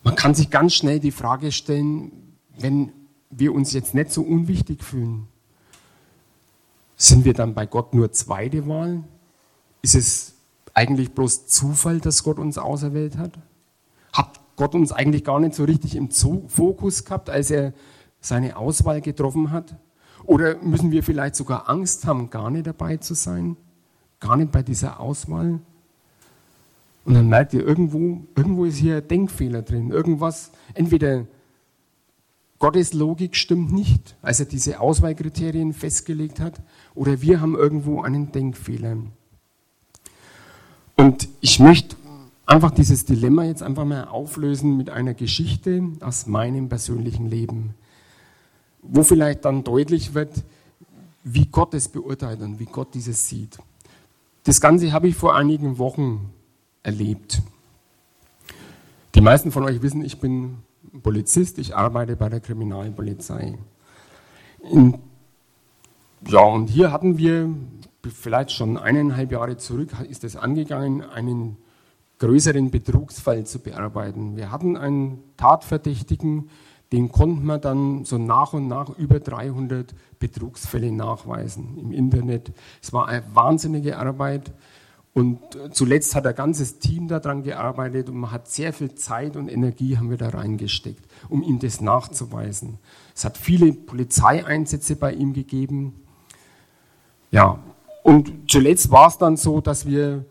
Man 0.04 0.16
kann 0.16 0.36
sich 0.36 0.50
ganz 0.50 0.74
schnell 0.74 1.00
die 1.00 1.12
Frage 1.12 1.52
stellen, 1.52 2.12
wenn 2.58 2.92
wir 3.30 3.54
uns 3.54 3.74
jetzt 3.74 3.94
nicht 3.94 4.12
so 4.12 4.22
unwichtig 4.22 4.84
fühlen, 4.84 5.28
sind 6.96 7.26
wir 7.26 7.34
dann 7.34 7.54
bei 7.54 7.66
Gott 7.66 7.94
nur 7.94 8.12
zweite 8.12 8.68
Wahl? 8.68 9.04
Ist 9.82 9.96
es 9.96 10.36
eigentlich 10.74 11.12
bloß 11.12 11.48
Zufall, 11.48 12.00
dass 12.00 12.24
Gott 12.24 12.40
uns 12.40 12.58
auserwählt 12.58 13.18
hat? 13.18 13.38
Hat 14.14 14.40
Gott 14.56 14.76
uns 14.76 14.92
eigentlich 14.92 15.24
gar 15.24 15.40
nicht 15.40 15.56
so 15.56 15.64
richtig 15.64 15.96
im 15.96 16.10
Fokus 16.12 17.04
gehabt, 17.04 17.30
als 17.30 17.52
er 17.52 17.74
seine 18.22 18.56
Auswahl 18.56 19.02
getroffen 19.02 19.52
hat? 19.52 19.76
Oder 20.26 20.58
müssen 20.64 20.92
wir 20.92 21.04
vielleicht 21.04 21.36
sogar 21.36 21.70
Angst 21.70 22.06
haben, 22.06 22.30
gar 22.30 22.50
nicht 22.50 22.68
dabei 22.68 22.98
zu 22.98 23.14
sein? 23.14 23.58
Gar 24.20 24.38
nicht 24.38 24.52
bei 24.52 24.64
dieser 24.64 25.00
Auswahl? 25.00 25.60
Und 27.06 27.14
dann 27.14 27.28
merkt 27.28 27.54
ihr, 27.54 27.66
irgendwo, 27.66 28.22
irgendwo 28.36 28.64
ist 28.64 28.78
hier 28.78 28.98
ein 28.98 29.08
Denkfehler 29.08 29.62
drin. 29.62 29.92
Irgendwas, 29.92 30.52
entweder 30.74 31.26
Gottes 32.60 32.94
Logik 32.94 33.36
stimmt 33.36 33.72
nicht, 33.72 34.16
als 34.22 34.40
er 34.40 34.46
diese 34.46 34.80
Auswahlkriterien 34.80 35.74
festgelegt 35.74 36.40
hat, 36.40 36.62
oder 36.96 37.22
wir 37.22 37.42
haben 37.42 37.56
irgendwo 37.56 38.02
einen 38.02 38.32
Denkfehler. 38.32 38.98
Und 40.96 41.28
ich 41.42 41.60
möchte 41.60 41.96
einfach 42.46 42.72
dieses 42.72 43.06
Dilemma 43.06 43.46
jetzt 43.46 43.64
einfach 43.64 43.86
mal 43.86 44.06
auflösen 44.06 44.78
mit 44.78 44.90
einer 44.90 45.14
Geschichte 45.14 45.82
aus 46.02 46.28
meinem 46.28 46.70
persönlichen 46.70 47.28
Leben, 47.30 47.74
wo 48.82 49.04
vielleicht 49.04 49.46
dann 49.46 49.64
deutlich 49.64 50.14
wird, 50.14 50.44
wie 51.24 51.46
Gott 51.46 51.74
es 51.74 51.88
beurteilt 51.88 52.42
und 52.42 52.60
wie 52.60 52.66
Gott 52.66 52.94
dieses 52.94 53.28
sieht. 53.28 53.58
Das 54.44 54.60
Ganze 54.60 54.92
habe 54.92 55.08
ich 55.08 55.16
vor 55.16 55.36
einigen 55.36 55.78
Wochen 55.78 56.32
erlebt. 56.84 57.42
Die 59.16 59.22
meisten 59.22 59.52
von 59.52 59.64
euch 59.64 59.82
wissen, 59.82 60.04
ich 60.04 60.20
bin 60.20 60.58
Polizist, 61.02 61.58
ich 61.58 61.76
arbeite 61.76 62.16
bei 62.16 62.30
der 62.30 62.40
Kriminalpolizei. 62.40 63.58
In, 64.72 65.00
ja, 66.28 66.42
und 66.42 66.68
hier 66.68 66.92
hatten 66.92 67.18
wir, 67.18 67.50
vielleicht 68.08 68.52
schon 68.52 68.78
eineinhalb 68.78 69.32
Jahre 69.32 69.58
zurück, 69.58 69.90
ist 70.10 70.24
es 70.24 70.36
angegangen, 70.36 71.02
einen 71.02 71.58
größeren 72.20 72.70
Betrugsfall 72.70 73.46
zu 73.46 73.60
bearbeiten. 73.60 74.38
Wir 74.38 74.52
hatten 74.52 74.78
einen 74.78 75.24
Tatverdächtigen, 75.38 76.50
den 76.92 77.12
konnten 77.12 77.46
wir 77.46 77.58
dann 77.58 78.06
so 78.06 78.18
nach 78.18 78.54
und 78.54 78.68
nach 78.68 78.90
über 78.98 79.20
300 79.20 79.96
Betrugsfälle 80.20 80.92
nachweisen 80.92 81.78
im 81.78 81.92
Internet. 81.92 82.52
Es 82.82 82.94
war 82.94 83.08
eine 83.08 83.24
wahnsinnige 83.34 83.98
Arbeit. 83.98 84.54
Und 85.14 85.40
zuletzt 85.72 86.16
hat 86.16 86.26
ein 86.26 86.34
ganzes 86.34 86.80
Team 86.80 87.08
daran 87.08 87.44
gearbeitet 87.44 88.10
und 88.10 88.18
man 88.18 88.32
hat 88.32 88.48
sehr 88.48 88.74
viel 88.74 88.96
Zeit 88.96 89.36
und 89.36 89.48
Energie 89.48 89.98
haben 89.98 90.10
wir 90.10 90.18
da 90.18 90.30
reingesteckt, 90.30 91.04
um 91.30 91.44
ihm 91.44 91.60
das 91.60 91.82
nachzuweisen. 91.82 92.80
Es 93.16 93.24
hat 93.24 93.38
viele 93.38 93.74
Polizeieinsätze 93.74 94.96
bei 94.96 95.14
ihm 95.14 95.34
gegeben. 95.34 95.94
Ja, 97.30 97.60
und 98.02 98.32
zuletzt 98.50 98.90
war 98.90 99.08
es 99.08 99.20
dann 99.20 99.38
so, 99.38 99.62
dass 99.62 99.86
wir 99.86 100.26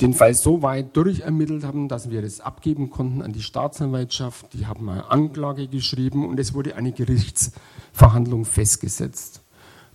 den 0.00 0.14
Fall 0.14 0.34
so 0.34 0.62
weit 0.62 0.96
durchermittelt 0.96 1.62
haben, 1.62 1.88
dass 1.88 2.10
wir 2.10 2.22
das 2.22 2.40
abgeben 2.40 2.90
konnten 2.90 3.22
an 3.22 3.32
die 3.32 3.42
Staatsanwaltschaft. 3.42 4.52
Die 4.52 4.66
haben 4.66 4.88
eine 4.88 5.08
Anklage 5.12 5.68
geschrieben 5.68 6.28
und 6.28 6.40
es 6.40 6.54
wurde 6.54 6.74
eine 6.74 6.90
Gerichtsverhandlung 6.90 8.44
festgesetzt. 8.44 9.43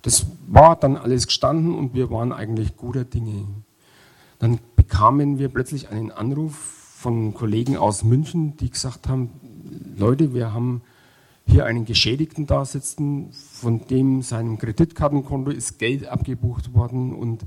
Das 0.02 0.28
war 0.48 0.76
dann 0.76 0.96
alles 0.96 1.28
gestanden 1.28 1.76
und 1.76 1.94
wir 1.94 2.10
waren 2.10 2.32
eigentlich 2.32 2.78
guter 2.78 3.04
Dinge. 3.04 3.46
Dann 4.40 4.60
bekamen 4.76 5.40
wir 5.40 5.50
plötzlich 5.50 5.90
einen 5.90 6.12
Anruf 6.12 6.54
von 6.96 7.34
Kollegen 7.34 7.78
aus 7.78 8.04
München, 8.04 8.58
die 8.58 8.70
gesagt 8.70 9.08
haben, 9.08 9.30
Leute, 9.98 10.34
wir 10.34 10.54
haben 10.54 10.82
hier 11.46 11.66
einen 11.66 11.86
Geschädigten 11.86 12.46
da 12.46 12.66
sitzen, 12.66 13.32
von 13.32 13.86
dem 13.88 14.22
seinem 14.22 14.58
Kreditkartenkonto 14.58 15.52
ist 15.52 15.80
Geld 15.80 16.08
abgebucht 16.08 16.74
worden 16.74 17.14
und 17.14 17.46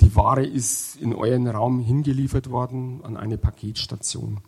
die 0.00 0.14
Ware 0.14 0.44
ist 0.44 0.96
in 0.96 1.14
euren 1.14 1.46
Raum 1.46 1.80
hingeliefert 1.80 2.50
worden 2.50 3.00
an 3.02 3.16
eine 3.16 3.38
Paketstation. 3.38 4.38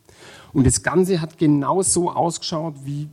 Und 0.53 0.67
das 0.67 0.83
Ganze 0.83 1.21
hat 1.21 1.39
genau 1.39 1.83
so 1.83 2.11
ausgeschaut 2.11 2.75
wie 2.85 3.09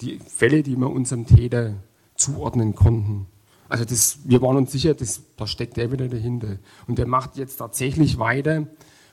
die 0.00 0.18
Fälle, 0.18 0.62
die 0.62 0.76
wir 0.76 0.90
unserem 0.90 1.26
Täter 1.26 1.74
zuordnen 2.14 2.74
konnten. 2.74 3.26
Also 3.68 3.84
das, 3.84 4.18
wir 4.24 4.42
waren 4.42 4.56
uns 4.56 4.72
sicher, 4.72 4.94
das, 4.94 5.22
da 5.36 5.46
steckt 5.46 5.78
er 5.78 5.90
wieder 5.92 6.08
dahinter. 6.08 6.58
Und 6.86 6.98
der 6.98 7.06
macht 7.06 7.36
jetzt 7.36 7.56
tatsächlich 7.56 8.18
weiter, 8.18 8.66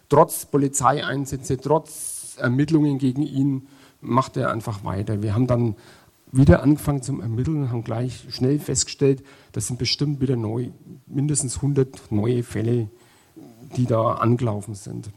trotz 0.10 0.46
Polizeieinsätze, 0.46 1.58
trotz 1.58 2.38
Ermittlungen 2.38 2.98
gegen 2.98 3.24
ihn, 3.24 3.68
macht 4.02 4.38
er 4.38 4.52
einfach 4.52 4.84
weiter. 4.84 5.22
Wir 5.22 5.34
haben 5.34 5.48
dann 5.48 5.76
wieder 6.32 6.62
angefangen 6.62 7.02
zum 7.02 7.22
Ermitteln 7.22 7.64
und 7.64 7.70
haben 7.72 7.84
gleich 7.84 8.26
schnell 8.30 8.60
festgestellt, 8.60 9.24
das 9.52 9.68
sind 9.68 9.80
bestimmt 9.80 10.22
wieder 10.22 10.36
neu, 10.36 10.70
mindestens 11.08 11.58
100 11.58 12.12
neue 12.12 12.44
Fälle, 12.44 12.90
die 13.76 13.86
da 13.86 14.14
angelaufen 14.14 14.76
sind. 14.76 15.10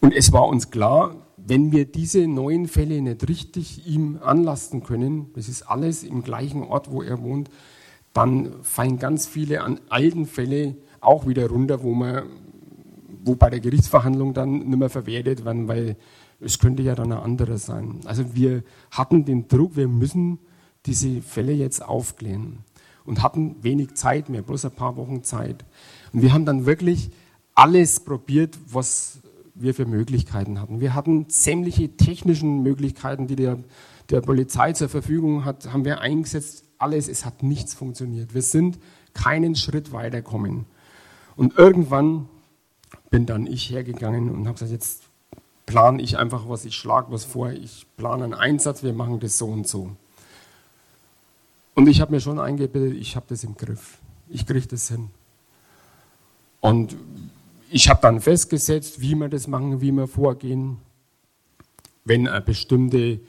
Und 0.00 0.14
es 0.14 0.32
war 0.32 0.46
uns 0.46 0.70
klar, 0.70 1.16
wenn 1.36 1.72
wir 1.72 1.84
diese 1.84 2.26
neuen 2.26 2.68
Fälle 2.68 3.00
nicht 3.00 3.28
richtig 3.28 3.86
ihm 3.86 4.18
anlasten 4.22 4.82
können, 4.82 5.32
das 5.34 5.48
ist 5.48 5.62
alles 5.62 6.02
im 6.02 6.22
gleichen 6.22 6.62
Ort, 6.62 6.90
wo 6.90 7.02
er 7.02 7.22
wohnt, 7.22 7.50
dann 8.16 8.62
fallen 8.62 8.98
ganz 8.98 9.26
viele 9.26 9.62
an 9.62 9.80
alten 9.88 10.26
Fälle 10.26 10.76
auch 11.00 11.26
wieder 11.26 11.48
runter, 11.48 11.82
wo 11.82 11.94
man 11.94 12.24
wo 13.26 13.34
bei 13.34 13.50
der 13.50 13.60
Gerichtsverhandlung 13.60 14.34
dann 14.34 14.58
nicht 14.60 14.78
mehr 14.78 14.88
verwertet 14.88 15.44
werden, 15.44 15.66
weil 15.66 15.96
es 16.40 16.58
könnte 16.58 16.82
ja 16.82 16.94
dann 16.94 17.12
ein 17.12 17.18
anderer 17.18 17.58
sein. 17.58 18.00
Also 18.04 18.34
wir 18.34 18.62
hatten 18.90 19.24
den 19.24 19.48
Druck, 19.48 19.76
wir 19.76 19.88
müssen 19.88 20.38
diese 20.86 21.22
Fälle 21.22 21.52
jetzt 21.52 21.84
aufklären 21.84 22.58
und 23.04 23.22
hatten 23.22 23.56
wenig 23.62 23.94
Zeit 23.94 24.28
mehr, 24.28 24.42
bloß 24.42 24.66
ein 24.66 24.70
paar 24.72 24.96
Wochen 24.96 25.24
Zeit. 25.24 25.64
Und 26.12 26.22
wir 26.22 26.32
haben 26.32 26.44
dann 26.44 26.66
wirklich 26.66 27.10
alles 27.54 28.00
probiert, 28.00 28.56
was 28.70 29.18
wir 29.54 29.74
für 29.74 29.86
Möglichkeiten 29.86 30.60
hatten. 30.60 30.80
Wir 30.80 30.94
hatten 30.94 31.26
sämtliche 31.28 31.96
technischen 31.96 32.62
Möglichkeiten, 32.62 33.26
die 33.26 33.36
der, 33.36 33.58
der 34.10 34.20
Polizei 34.20 34.72
zur 34.72 34.88
Verfügung 34.88 35.44
hat, 35.44 35.72
haben 35.72 35.84
wir 35.84 36.00
eingesetzt 36.00 36.65
alles, 36.78 37.08
es 37.08 37.24
hat 37.24 37.42
nichts 37.42 37.74
funktioniert. 37.74 38.34
Wir 38.34 38.42
sind 38.42 38.78
keinen 39.14 39.56
Schritt 39.56 39.92
weiterkommen. 39.92 40.66
Und 41.36 41.56
irgendwann 41.58 42.28
bin 43.10 43.26
dann 43.26 43.46
ich 43.46 43.70
hergegangen 43.70 44.30
und 44.30 44.46
habe 44.46 44.54
gesagt, 44.54 44.72
jetzt 44.72 45.02
plane 45.66 46.00
ich 46.00 46.16
einfach 46.16 46.48
was, 46.48 46.64
ich 46.64 46.76
schlage 46.76 47.10
was 47.10 47.24
vor, 47.24 47.50
ich 47.50 47.86
plane 47.96 48.24
einen 48.24 48.34
Einsatz, 48.34 48.82
wir 48.82 48.92
machen 48.92 49.20
das 49.20 49.38
so 49.38 49.46
und 49.46 49.66
so. 49.66 49.90
Und 51.74 51.88
ich 51.88 52.00
habe 52.00 52.12
mir 52.12 52.20
schon 52.20 52.38
eingebildet, 52.38 52.98
ich 52.98 53.16
habe 53.16 53.26
das 53.28 53.44
im 53.44 53.54
Griff. 53.54 53.98
Ich 54.28 54.46
kriege 54.46 54.66
das 54.66 54.88
hin. 54.88 55.10
Und 56.60 56.96
ich 57.70 57.88
habe 57.90 58.00
dann 58.00 58.20
festgesetzt, 58.20 59.00
wie 59.00 59.14
wir 59.14 59.28
das 59.28 59.46
machen, 59.46 59.80
wie 59.80 59.92
wir 59.92 60.08
vorgehen. 60.08 60.78
Wenn 62.04 62.28
ein 62.28 62.44
bestimmte, 62.44 63.20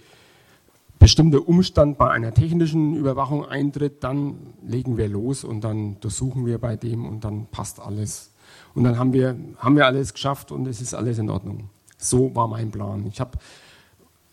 bestimmter 0.99 1.47
Umstand 1.47 1.97
bei 1.97 2.09
einer 2.09 2.33
technischen 2.33 2.95
Überwachung 2.95 3.45
eintritt, 3.45 4.03
dann 4.03 4.53
legen 4.65 4.97
wir 4.97 5.07
los 5.07 5.43
und 5.43 5.61
dann 5.61 5.99
durchsuchen 5.99 6.45
wir 6.45 6.57
bei 6.57 6.75
dem 6.75 7.05
und 7.05 7.23
dann 7.23 7.47
passt 7.47 7.79
alles. 7.79 8.31
Und 8.73 8.83
dann 8.83 8.97
haben 8.97 9.13
wir, 9.13 9.35
haben 9.57 9.75
wir 9.75 9.85
alles 9.85 10.13
geschafft 10.13 10.51
und 10.51 10.67
es 10.67 10.81
ist 10.81 10.93
alles 10.93 11.17
in 11.17 11.29
Ordnung. 11.29 11.69
So 11.97 12.33
war 12.35 12.47
mein 12.47 12.71
Plan. 12.71 13.05
Ich 13.07 13.19
habe 13.19 13.37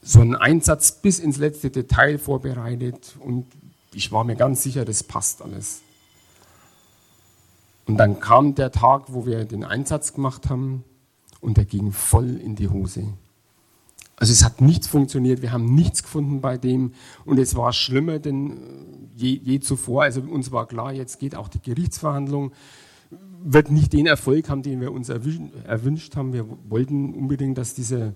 so 0.02 0.20
einen 0.20 0.34
Einsatz 0.34 1.00
bis 1.00 1.18
ins 1.18 1.38
letzte 1.38 1.70
Detail 1.70 2.18
vorbereitet 2.18 3.16
und 3.20 3.46
ich 3.92 4.12
war 4.12 4.24
mir 4.24 4.36
ganz 4.36 4.62
sicher, 4.62 4.84
das 4.84 5.02
passt 5.02 5.40
alles. 5.40 5.80
Und 7.86 7.96
dann 7.96 8.20
kam 8.20 8.54
der 8.54 8.70
Tag, 8.70 9.04
wo 9.08 9.26
wir 9.26 9.44
den 9.44 9.64
Einsatz 9.64 10.12
gemacht 10.12 10.48
haben 10.48 10.84
und 11.40 11.56
der 11.56 11.64
ging 11.64 11.92
voll 11.92 12.36
in 12.36 12.56
die 12.56 12.68
Hose. 12.68 13.08
Also 14.16 14.32
es 14.32 14.44
hat 14.44 14.60
nichts 14.60 14.86
funktioniert, 14.86 15.42
wir 15.42 15.52
haben 15.52 15.74
nichts 15.74 16.02
gefunden 16.02 16.40
bei 16.40 16.56
dem 16.56 16.92
und 17.24 17.38
es 17.38 17.56
war 17.56 17.72
schlimmer 17.72 18.18
denn 18.18 18.52
äh, 18.52 18.56
je, 19.16 19.40
je 19.42 19.60
zuvor. 19.60 20.02
Also 20.04 20.20
uns 20.20 20.52
war 20.52 20.66
klar, 20.66 20.92
jetzt 20.92 21.18
geht 21.18 21.34
auch 21.34 21.48
die 21.48 21.60
Gerichtsverhandlung, 21.60 22.52
wird 23.42 23.70
nicht 23.70 23.92
den 23.92 24.06
Erfolg 24.06 24.48
haben, 24.48 24.62
den 24.62 24.80
wir 24.80 24.92
uns 24.92 25.08
erwünscht 25.08 26.16
haben. 26.16 26.32
Wir 26.32 26.46
wollten 26.68 27.12
unbedingt, 27.14 27.58
dass 27.58 27.74
dieser 27.74 28.14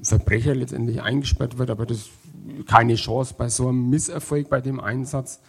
Verbrecher 0.00 0.54
letztendlich 0.54 1.02
eingesperrt 1.02 1.58
wird, 1.58 1.70
aber 1.70 1.86
das 1.86 2.08
keine 2.66 2.94
Chance 2.94 3.34
bei 3.36 3.48
so 3.48 3.68
einem 3.68 3.90
Misserfolg 3.90 4.48
bei 4.48 4.60
dem 4.60 4.80
Einsatz 4.80 5.40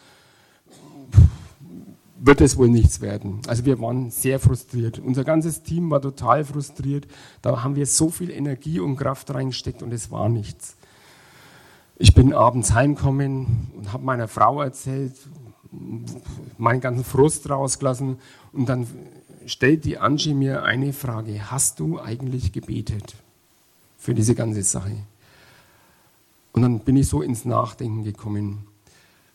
wird 2.18 2.42
es 2.42 2.58
wohl 2.58 2.70
nichts 2.70 3.02
werden. 3.02 3.42
Also 3.48 3.66
wir 3.66 3.80
waren 3.80 4.10
sehr 4.10 4.40
frustriert. 4.40 5.00
Unser 5.00 5.24
ganzes 5.24 5.64
Team 5.64 5.90
war 5.90 6.02
total 6.02 6.46
frustriert. 6.46 7.08
Da 7.42 7.64
haben 7.64 7.76
wir 7.76 7.86
so 7.86 8.10
viel 8.10 8.32
Energie 8.32 8.80
und 8.80 8.96
Kraft 8.96 9.34
reingesteckt 9.34 9.84
und 9.84 9.92
es 9.92 10.12
war 10.12 10.30
nichts. 10.30 10.76
Ich 11.98 12.14
bin 12.14 12.34
abends 12.34 12.74
heimgekommen 12.74 13.72
und 13.78 13.94
habe 13.94 14.04
meiner 14.04 14.28
Frau 14.28 14.62
erzählt, 14.62 15.14
meinen 16.58 16.82
ganzen 16.82 17.04
Frust 17.04 17.50
rausgelassen 17.50 18.18
und 18.54 18.70
dann 18.70 18.88
stellt 19.46 19.86
die 19.86 19.98
Angie 19.98 20.34
mir 20.34 20.64
eine 20.64 20.94
Frage, 20.94 21.52
hast 21.52 21.80
du 21.80 22.00
eigentlich 22.00 22.52
gebetet 22.52 23.16
für 23.98 24.14
diese 24.14 24.36
ganze 24.36 24.64
Sache? 24.64 24.96
Und 26.54 26.62
dann 26.62 26.80
bin 26.80 26.96
ich 26.96 27.08
so 27.08 27.22
ins 27.22 27.46
Nachdenken 27.46 28.04
gekommen. 28.04 28.68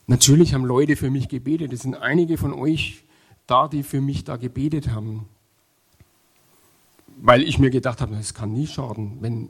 Natürlich 0.07 0.53
haben 0.53 0.65
Leute 0.65 0.95
für 0.95 1.09
mich 1.09 1.29
gebetet. 1.29 1.73
Es 1.73 1.81
sind 1.81 1.95
einige 1.95 2.37
von 2.37 2.53
euch 2.53 3.03
da, 3.47 3.67
die 3.67 3.83
für 3.83 4.01
mich 4.01 4.23
da 4.23 4.37
gebetet 4.37 4.89
haben. 4.89 5.27
Weil 7.17 7.43
ich 7.43 7.59
mir 7.59 7.69
gedacht 7.69 8.01
habe, 8.01 8.15
es 8.15 8.33
kann 8.33 8.53
nie 8.53 8.67
schaden, 8.67 9.17
wenn, 9.21 9.49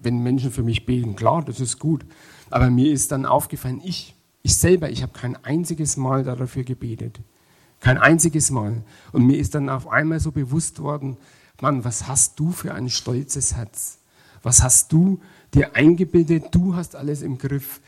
wenn 0.00 0.22
Menschen 0.22 0.50
für 0.50 0.62
mich 0.62 0.86
beten. 0.86 1.16
Klar, 1.16 1.44
das 1.44 1.60
ist 1.60 1.78
gut. 1.78 2.04
Aber 2.50 2.70
mir 2.70 2.92
ist 2.92 3.12
dann 3.12 3.26
aufgefallen, 3.26 3.80
ich, 3.82 4.14
ich 4.42 4.56
selber, 4.56 4.90
ich 4.90 5.02
habe 5.02 5.12
kein 5.12 5.36
einziges 5.44 5.96
Mal 5.96 6.24
dafür 6.24 6.64
gebetet. 6.64 7.20
Kein 7.80 7.98
einziges 7.98 8.50
Mal. 8.50 8.82
Und 9.12 9.26
mir 9.26 9.38
ist 9.38 9.54
dann 9.54 9.68
auf 9.68 9.88
einmal 9.88 10.20
so 10.20 10.32
bewusst 10.32 10.80
worden, 10.80 11.16
Mann, 11.60 11.84
was 11.84 12.06
hast 12.06 12.38
du 12.38 12.50
für 12.50 12.74
ein 12.74 12.90
stolzes 12.90 13.54
Herz? 13.54 13.98
Was 14.42 14.62
hast 14.62 14.92
du 14.92 15.20
dir 15.54 15.74
eingebildet? 15.74 16.46
Du 16.52 16.76
hast 16.76 16.96
alles 16.96 17.22
im 17.22 17.38
Griff 17.38 17.80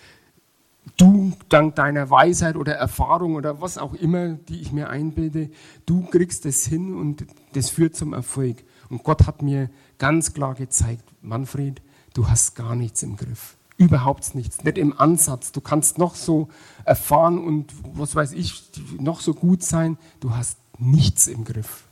du 0.97 1.33
dank 1.49 1.75
deiner 1.77 2.11
Weisheit 2.11 2.57
oder 2.57 2.75
Erfahrung 2.75 3.35
oder 3.35 3.61
was 3.61 3.79
auch 3.79 3.95
immer, 3.95 4.35
die 4.35 4.61
ich 4.61 4.73
mir 4.73 4.89
einbilde, 4.89 5.51
du 5.87 6.03
kriegst 6.07 6.47
es 6.47 6.67
hin 6.67 6.95
und 6.95 7.27
das 7.53 7.71
führt 7.71 7.97
zum 7.97 8.13
Erfolg. 8.13 8.65
Und 8.89 9.03
Gott 9.03 9.27
hat 9.27 9.43
mir 9.43 9.71
ganz 9.99 10.33
klar 10.33 10.55
gezeigt, 10.55 11.05
Manfred, 11.23 11.83
du 12.15 12.29
hast 12.29 12.55
gar 12.55 12.75
nichts 12.75 13.03
im 13.03 13.17
Griff. 13.17 13.57
Überhaupt 13.77 14.35
nichts, 14.35 14.65
nicht 14.65 14.79
im 14.79 14.99
Ansatz. 14.99 15.53
Du 15.53 15.61
kannst 15.61 15.99
noch 15.99 16.17
so 16.17 16.49
erfahren 16.85 17.39
und 17.39 17.73
was 17.95 18.15
weiß 18.15 18.33
ich, 18.33 18.71
noch 18.99 19.21
so 19.21 19.35
gut 19.35 19.63
sein, 19.63 19.99
du 20.21 20.35
hast 20.35 20.59
nichts 20.79 21.29
im 21.29 21.45
Griff. 21.45 21.85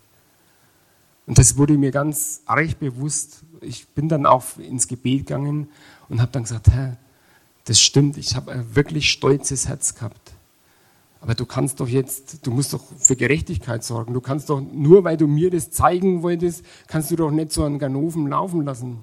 Und 1.26 1.38
das 1.38 1.56
wurde 1.56 1.76
mir 1.76 1.90
ganz 1.90 2.42
arg 2.46 2.78
bewusst. 2.78 3.44
Ich 3.60 3.88
bin 3.88 4.08
dann 4.08 4.26
auch 4.26 4.58
ins 4.58 4.88
Gebet 4.88 5.26
gegangen 5.26 5.68
und 6.08 6.20
habe 6.20 6.32
dann 6.32 6.44
gesagt, 6.44 6.70
Herr, 6.70 6.96
das 7.66 7.80
stimmt, 7.80 8.16
ich 8.16 8.36
habe 8.36 8.52
ein 8.52 8.74
wirklich 8.74 9.10
stolzes 9.10 9.68
Herz 9.68 9.94
gehabt. 9.94 10.32
Aber 11.20 11.34
du 11.34 11.44
kannst 11.44 11.80
doch 11.80 11.88
jetzt, 11.88 12.46
du 12.46 12.52
musst 12.52 12.72
doch 12.72 12.82
für 12.98 13.16
Gerechtigkeit 13.16 13.82
sorgen. 13.82 14.14
Du 14.14 14.20
kannst 14.20 14.48
doch, 14.48 14.60
nur 14.60 15.02
weil 15.02 15.16
du 15.16 15.26
mir 15.26 15.50
das 15.50 15.72
zeigen 15.72 16.22
wolltest, 16.22 16.64
kannst 16.86 17.10
du 17.10 17.16
doch 17.16 17.32
nicht 17.32 17.52
so 17.52 17.64
einen 17.64 17.80
Ganoven 17.80 18.28
laufen 18.28 18.64
lassen. 18.64 18.98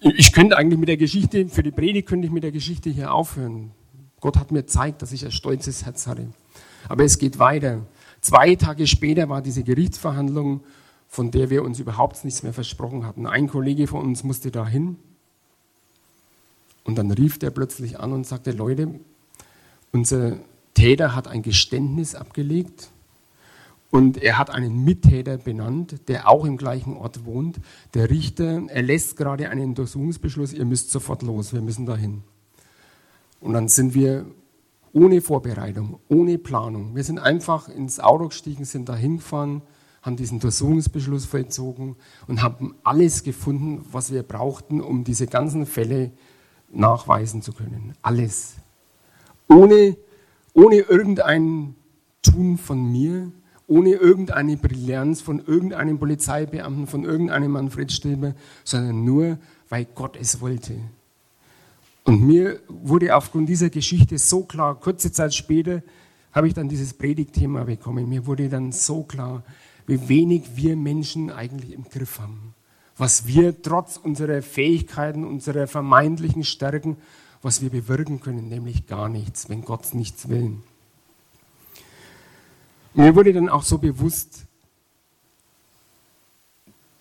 Ich 0.00 0.32
könnte 0.32 0.58
eigentlich 0.58 0.78
mit 0.78 0.90
der 0.90 0.98
Geschichte, 0.98 1.48
für 1.48 1.62
die 1.62 1.70
Predigt 1.70 2.06
könnte 2.06 2.26
ich 2.26 2.32
mit 2.32 2.42
der 2.42 2.52
Geschichte 2.52 2.90
hier 2.90 3.14
aufhören. 3.14 3.70
Gott 4.20 4.36
hat 4.36 4.52
mir 4.52 4.60
gezeigt, 4.60 5.00
dass 5.00 5.12
ich 5.12 5.24
ein 5.24 5.32
stolzes 5.32 5.86
Herz 5.86 6.06
hatte. 6.06 6.26
Aber 6.88 7.04
es 7.04 7.18
geht 7.18 7.38
weiter. 7.38 7.86
Zwei 8.20 8.56
Tage 8.56 8.86
später 8.86 9.30
war 9.30 9.40
diese 9.40 9.62
Gerichtsverhandlung, 9.62 10.60
von 11.08 11.30
der 11.30 11.48
wir 11.48 11.62
uns 11.64 11.78
überhaupt 11.78 12.22
nichts 12.26 12.42
mehr 12.42 12.52
versprochen 12.52 13.06
hatten. 13.06 13.26
Ein 13.26 13.48
Kollege 13.48 13.86
von 13.86 14.02
uns 14.02 14.22
musste 14.22 14.50
da 14.50 14.66
hin 14.66 14.96
und 16.88 16.96
dann 16.96 17.10
rief 17.10 17.38
der 17.38 17.50
plötzlich 17.50 18.00
an 18.00 18.12
und 18.12 18.26
sagte, 18.26 18.50
Leute, 18.50 18.88
unser 19.92 20.38
Täter 20.72 21.14
hat 21.14 21.28
ein 21.28 21.42
Geständnis 21.42 22.14
abgelegt 22.14 22.88
und 23.90 24.16
er 24.16 24.38
hat 24.38 24.48
einen 24.48 24.86
Mittäter 24.86 25.36
benannt, 25.36 26.08
der 26.08 26.30
auch 26.30 26.46
im 26.46 26.56
gleichen 26.56 26.96
Ort 26.96 27.26
wohnt. 27.26 27.60
Der 27.92 28.08
Richter 28.08 28.62
erlässt 28.70 29.18
gerade 29.18 29.50
einen 29.50 29.68
Untersuchungsbeschluss, 29.68 30.54
ihr 30.54 30.64
müsst 30.64 30.90
sofort 30.90 31.20
los, 31.20 31.52
wir 31.52 31.60
müssen 31.60 31.84
dahin. 31.84 32.22
Und 33.40 33.52
dann 33.52 33.68
sind 33.68 33.92
wir 33.92 34.24
ohne 34.94 35.20
Vorbereitung, 35.20 36.00
ohne 36.08 36.38
Planung. 36.38 36.96
Wir 36.96 37.04
sind 37.04 37.18
einfach 37.18 37.68
ins 37.68 38.00
Auto 38.00 38.28
gestiegen, 38.28 38.64
sind 38.64 38.88
da 38.88 38.96
hingefahren, 38.96 39.60
haben 40.00 40.16
diesen 40.16 40.36
Untersuchungsbeschluss 40.36 41.26
vollzogen 41.26 41.96
und 42.26 42.40
haben 42.42 42.76
alles 42.82 43.24
gefunden, 43.24 43.84
was 43.92 44.10
wir 44.10 44.22
brauchten, 44.22 44.80
um 44.80 45.04
diese 45.04 45.26
ganzen 45.26 45.66
Fälle 45.66 46.12
zu 46.12 46.27
nachweisen 46.70 47.42
zu 47.42 47.52
können. 47.52 47.94
Alles. 48.02 48.54
Ohne, 49.48 49.96
ohne 50.52 50.76
irgendein 50.76 51.74
Tun 52.22 52.58
von 52.58 52.90
mir, 52.90 53.32
ohne 53.66 53.90
irgendeine 53.90 54.56
Brillanz 54.56 55.20
von 55.20 55.44
irgendeinem 55.44 55.98
Polizeibeamten, 55.98 56.86
von 56.86 57.04
irgendeinem 57.04 57.52
Manfred 57.52 57.92
Stilber, 57.92 58.34
sondern 58.64 59.04
nur, 59.04 59.38
weil 59.68 59.86
Gott 59.94 60.16
es 60.20 60.40
wollte. 60.40 60.74
Und 62.04 62.26
mir 62.26 62.60
wurde 62.68 63.14
aufgrund 63.14 63.48
dieser 63.48 63.68
Geschichte 63.68 64.16
so 64.16 64.44
klar, 64.44 64.74
kurze 64.74 65.12
Zeit 65.12 65.34
später 65.34 65.82
habe 66.32 66.48
ich 66.48 66.54
dann 66.54 66.68
dieses 66.68 66.94
Predigtthema 66.94 67.64
bekommen. 67.64 68.08
Mir 68.08 68.26
wurde 68.26 68.48
dann 68.48 68.72
so 68.72 69.02
klar, 69.02 69.42
wie 69.86 70.08
wenig 70.08 70.56
wir 70.56 70.76
Menschen 70.76 71.30
eigentlich 71.30 71.72
im 71.72 71.84
Griff 71.84 72.18
haben 72.18 72.54
was 72.98 73.26
wir 73.26 73.62
trotz 73.62 73.96
unserer 73.96 74.42
Fähigkeiten, 74.42 75.24
unserer 75.24 75.66
vermeintlichen 75.66 76.44
Stärken, 76.44 76.96
was 77.40 77.62
wir 77.62 77.70
bewirken 77.70 78.20
können, 78.20 78.48
nämlich 78.48 78.86
gar 78.86 79.08
nichts, 79.08 79.48
wenn 79.48 79.64
Gott 79.64 79.94
nichts 79.94 80.28
will. 80.28 80.56
Mir 82.94 83.14
wurde 83.14 83.32
dann 83.32 83.48
auch 83.48 83.62
so 83.62 83.78
bewusst, 83.78 84.44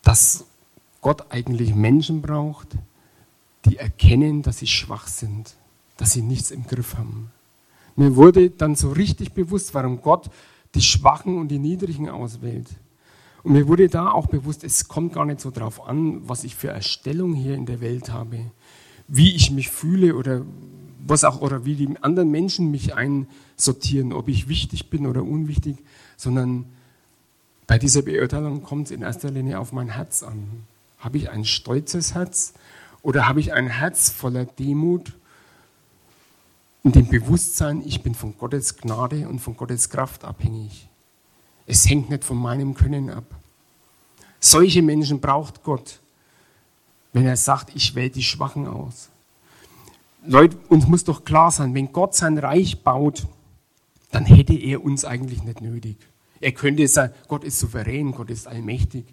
dass 0.04 0.46
Gott 1.02 1.32
eigentlich 1.32 1.74
Menschen 1.74 2.22
braucht, 2.22 2.70
die 3.66 3.78
erkennen, 3.78 4.44
dass 4.44 4.60
sie 4.60 4.68
schwach 4.68 5.08
sind, 5.08 5.56
dass 5.98 6.14
sie 6.14 6.22
nichts 6.22 6.52
im 6.52 6.68
Griff 6.68 6.96
haben. 6.98 7.32
Mir 7.96 8.16
wurde 8.16 8.52
dann 8.52 8.76
so 8.76 8.92
richtig 8.92 9.34
bewusst, 9.34 9.74
warum 9.74 10.02
Gott 10.02 10.30
die 10.76 10.82
Schwachen 10.82 11.38
und 11.40 11.48
die 11.48 11.60
Niedrigen 11.60 12.10
auswählt. 12.10 12.68
Und 13.48 13.54
mir 13.54 13.70
wurde 13.70 13.88
da 13.88 14.12
auch 14.12 14.28
bewusst, 14.28 14.66
es 14.66 14.90
kommt 14.90 15.14
gar 15.14 15.24
nicht 15.24 15.40
so 15.40 15.52
drauf 15.52 15.88
an, 15.88 16.28
was 16.28 16.44
ich 16.44 16.58
für 16.58 16.68
Erstellung 16.68 17.34
hier 17.34 17.56
in 17.56 17.66
der 17.66 17.80
Welt 17.80 18.12
habe, 18.12 18.52
wie 19.08 19.34
ich 19.38 19.52
mich 19.52 19.70
fühle 19.70 20.16
oder 20.16 20.42
was 21.06 21.24
auch 21.24 21.40
oder 21.40 21.64
wie 21.64 21.76
die 21.76 21.96
anderen 22.02 22.30
Menschen 22.30 22.72
mich 22.72 22.94
einsortieren, 22.94 24.12
ob 24.12 24.28
ich 24.28 24.50
wichtig 24.50 24.90
bin 24.90 25.08
oder 25.08 25.24
unwichtig, 25.24 25.78
sondern 26.18 26.66
bei 27.68 27.78
dieser 27.78 28.02
Beurteilung 28.02 28.64
kommt 28.64 28.88
es 28.88 28.92
in 28.92 29.02
erster 29.02 29.32
Linie 29.32 29.60
auf 29.60 29.72
mein 29.72 29.92
Herz 29.92 30.24
an. 30.24 30.66
Habe 31.00 31.18
ich 31.18 31.30
ein 31.30 31.46
stolzes 31.46 32.16
Herz 32.16 32.54
oder 33.02 33.30
habe 33.30 33.40
ich 33.40 33.54
ein 33.54 33.68
Herz 33.68 34.10
voller 34.10 34.44
Demut? 34.44 35.14
in 36.84 36.92
dem 36.92 37.08
Bewusstsein, 37.08 37.82
ich 37.86 38.04
bin 38.04 38.14
von 38.14 38.38
Gottes 38.38 38.76
Gnade 38.76 39.30
und 39.30 39.40
von 39.40 39.56
Gottes 39.56 39.90
Kraft 39.90 40.26
abhängig. 40.26 40.90
Es 41.68 41.88
hängt 41.88 42.10
nicht 42.10 42.24
von 42.24 42.38
meinem 42.38 42.74
Können 42.74 43.10
ab. 43.10 43.26
Solche 44.40 44.82
Menschen 44.82 45.20
braucht 45.20 45.64
Gott, 45.64 46.00
wenn 47.12 47.26
er 47.26 47.38
sagt, 47.38 47.76
ich 47.76 47.94
wähle 47.94 48.10
die 48.10 48.24
Schwachen 48.24 48.68
aus. 48.68 49.10
Leute, 50.26 50.58
uns 50.70 50.88
muss 50.88 51.04
doch 51.04 51.26
klar 51.26 51.52
sein, 51.52 51.74
wenn 51.74 51.92
Gott 51.92 52.16
sein 52.16 52.38
Reich 52.38 52.84
baut, 52.84 53.28
dann 54.12 54.26
hätte 54.26 54.54
er 54.54 54.84
uns 54.84 55.06
eigentlich 55.06 55.44
nicht 55.44 55.62
nötig. 55.62 55.98
Er 56.40 56.52
könnte 56.54 56.88
sein, 56.88 57.12
Gott 57.28 57.44
ist 57.44 57.60
souverän, 57.60 58.12
Gott 58.12 58.30
ist 58.30 58.48
allmächtig. 58.48 59.06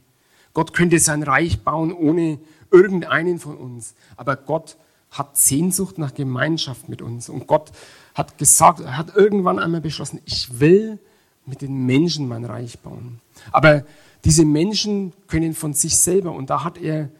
Gott 0.52 0.72
könnte 0.72 0.98
sein 1.00 1.22
Reich 1.22 1.62
bauen 1.62 1.92
ohne 1.92 2.38
irgendeinen 2.70 3.38
von 3.38 3.56
uns. 3.56 3.94
Aber 4.16 4.36
Gott 4.36 4.76
hat 5.10 5.36
Sehnsucht 5.36 5.98
nach 5.98 6.14
Gemeinschaft 6.14 6.88
mit 6.88 7.02
uns. 7.02 7.28
Und 7.28 7.46
Gott 7.46 7.72
hat 8.14 8.38
gesagt, 8.38 8.80
er 8.80 8.96
hat 8.96 9.16
irgendwann 9.16 9.58
einmal 9.58 9.80
beschlossen, 9.80 10.20
ich 10.24 10.60
will 10.60 10.98
mit 11.46 11.62
den 11.62 11.86
Menschen 11.86 12.28
mein 12.28 12.44
Reich 12.44 12.78
bauen. 12.78 13.20
Aber 13.52 13.84
diese 14.24 14.44
Menschen 14.44 15.12
können 15.26 15.54
von 15.54 15.74
sich 15.74 15.96
selber, 15.96 16.32
und 16.32 16.50
da 16.50 16.64
hat 16.64 16.78
er 16.78 17.10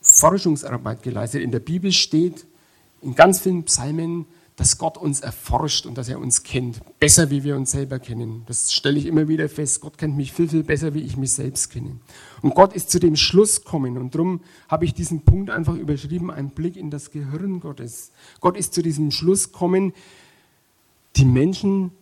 Forschungsarbeit 0.00 1.02
geleistet. 1.02 1.42
In 1.42 1.52
der 1.52 1.60
Bibel 1.60 1.92
steht 1.92 2.46
in 3.02 3.14
ganz 3.14 3.40
vielen 3.40 3.64
Psalmen, 3.64 4.26
dass 4.56 4.76
Gott 4.76 4.98
uns 4.98 5.20
erforscht 5.20 5.86
und 5.86 5.96
dass 5.96 6.08
er 6.08 6.18
uns 6.18 6.42
kennt, 6.42 6.80
besser 7.00 7.30
wie 7.30 7.42
wir 7.42 7.56
uns 7.56 7.70
selber 7.70 7.98
kennen. 7.98 8.42
Das 8.46 8.72
stelle 8.72 8.98
ich 8.98 9.06
immer 9.06 9.26
wieder 9.26 9.48
fest. 9.48 9.80
Gott 9.80 9.96
kennt 9.96 10.16
mich 10.16 10.32
viel, 10.32 10.48
viel 10.48 10.62
besser, 10.62 10.92
wie 10.94 11.00
ich 11.00 11.16
mich 11.16 11.32
selbst 11.32 11.70
kenne. 11.70 11.96
Und 12.42 12.54
Gott 12.54 12.74
ist 12.74 12.90
zu 12.90 12.98
dem 12.98 13.16
Schluss 13.16 13.64
gekommen 13.64 13.96
und 13.96 14.14
darum 14.14 14.40
habe 14.68 14.84
ich 14.84 14.92
diesen 14.92 15.22
Punkt 15.22 15.50
einfach 15.50 15.74
überschrieben, 15.74 16.30
ein 16.30 16.50
Blick 16.50 16.76
in 16.76 16.90
das 16.90 17.10
Gehirn 17.10 17.60
Gottes. 17.60 18.12
Gott 18.40 18.56
ist 18.56 18.74
zu 18.74 18.82
diesem 18.82 19.10
Schluss 19.10 19.52
gekommen, 19.52 19.94
die 21.16 21.24
Menschen, 21.24 21.92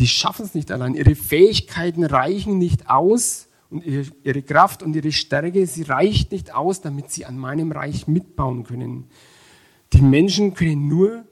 die 0.00 0.08
schaffen 0.08 0.46
es 0.46 0.54
nicht 0.54 0.72
allein. 0.72 0.94
Ihre 0.94 1.14
Fähigkeiten 1.14 2.04
reichen 2.04 2.56
nicht 2.58 2.88
aus 2.88 3.48
und 3.68 3.84
ihre 3.84 4.42
Kraft 4.42 4.82
und 4.82 4.96
ihre 4.96 5.12
Stärke, 5.12 5.66
sie 5.66 5.82
reicht 5.82 6.32
nicht 6.32 6.54
aus, 6.54 6.80
damit 6.80 7.10
sie 7.10 7.26
an 7.26 7.38
meinem 7.38 7.70
Reich 7.70 8.08
mitbauen 8.08 8.64
können. 8.64 9.04
Die 9.92 10.00
Menschen 10.00 10.54
können 10.54 10.88
nur 10.88 11.24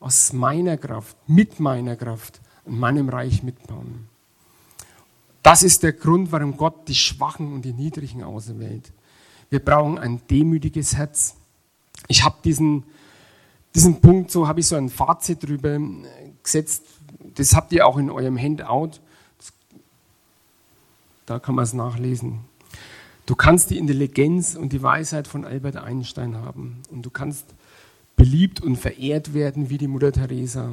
aus 0.00 0.32
meiner 0.32 0.76
Kraft, 0.76 1.16
mit 1.28 1.60
meiner 1.60 1.94
Kraft 1.94 2.40
an 2.66 2.78
meinem 2.78 3.08
Reich 3.08 3.42
mitbauen. 3.44 4.08
Das 5.42 5.62
ist 5.62 5.84
der 5.84 5.92
Grund, 5.92 6.32
warum 6.32 6.56
Gott 6.56 6.88
die 6.88 6.94
Schwachen 6.96 7.52
und 7.52 7.64
die 7.64 7.72
Niedrigen 7.72 8.24
auserwählt. 8.24 8.92
Wir 9.48 9.60
brauchen 9.60 9.96
ein 9.96 10.20
demütiges 10.28 10.96
Herz. 10.96 11.36
Ich 12.08 12.24
habe 12.24 12.36
diesen, 12.44 12.84
diesen 13.74 14.00
Punkt, 14.00 14.32
so 14.32 14.48
habe 14.48 14.58
ich 14.60 14.66
so 14.66 14.74
ein 14.74 14.88
Fazit 14.88 15.42
drüber 15.42 15.78
gesetzt. 16.42 16.84
Das 17.38 17.54
habt 17.54 17.72
ihr 17.72 17.86
auch 17.86 17.96
in 17.98 18.10
eurem 18.10 18.36
Handout. 18.36 18.98
Da 21.24 21.38
kann 21.38 21.54
man 21.54 21.62
es 21.62 21.72
nachlesen. 21.72 22.40
Du 23.26 23.36
kannst 23.36 23.70
die 23.70 23.78
Intelligenz 23.78 24.56
und 24.56 24.72
die 24.72 24.82
Weisheit 24.82 25.28
von 25.28 25.44
Albert 25.44 25.76
Einstein 25.76 26.34
haben. 26.34 26.82
Und 26.90 27.02
du 27.02 27.10
kannst 27.10 27.44
beliebt 28.16 28.60
und 28.60 28.76
verehrt 28.76 29.34
werden 29.34 29.70
wie 29.70 29.78
die 29.78 29.86
Mutter 29.86 30.10
Teresa. 30.10 30.72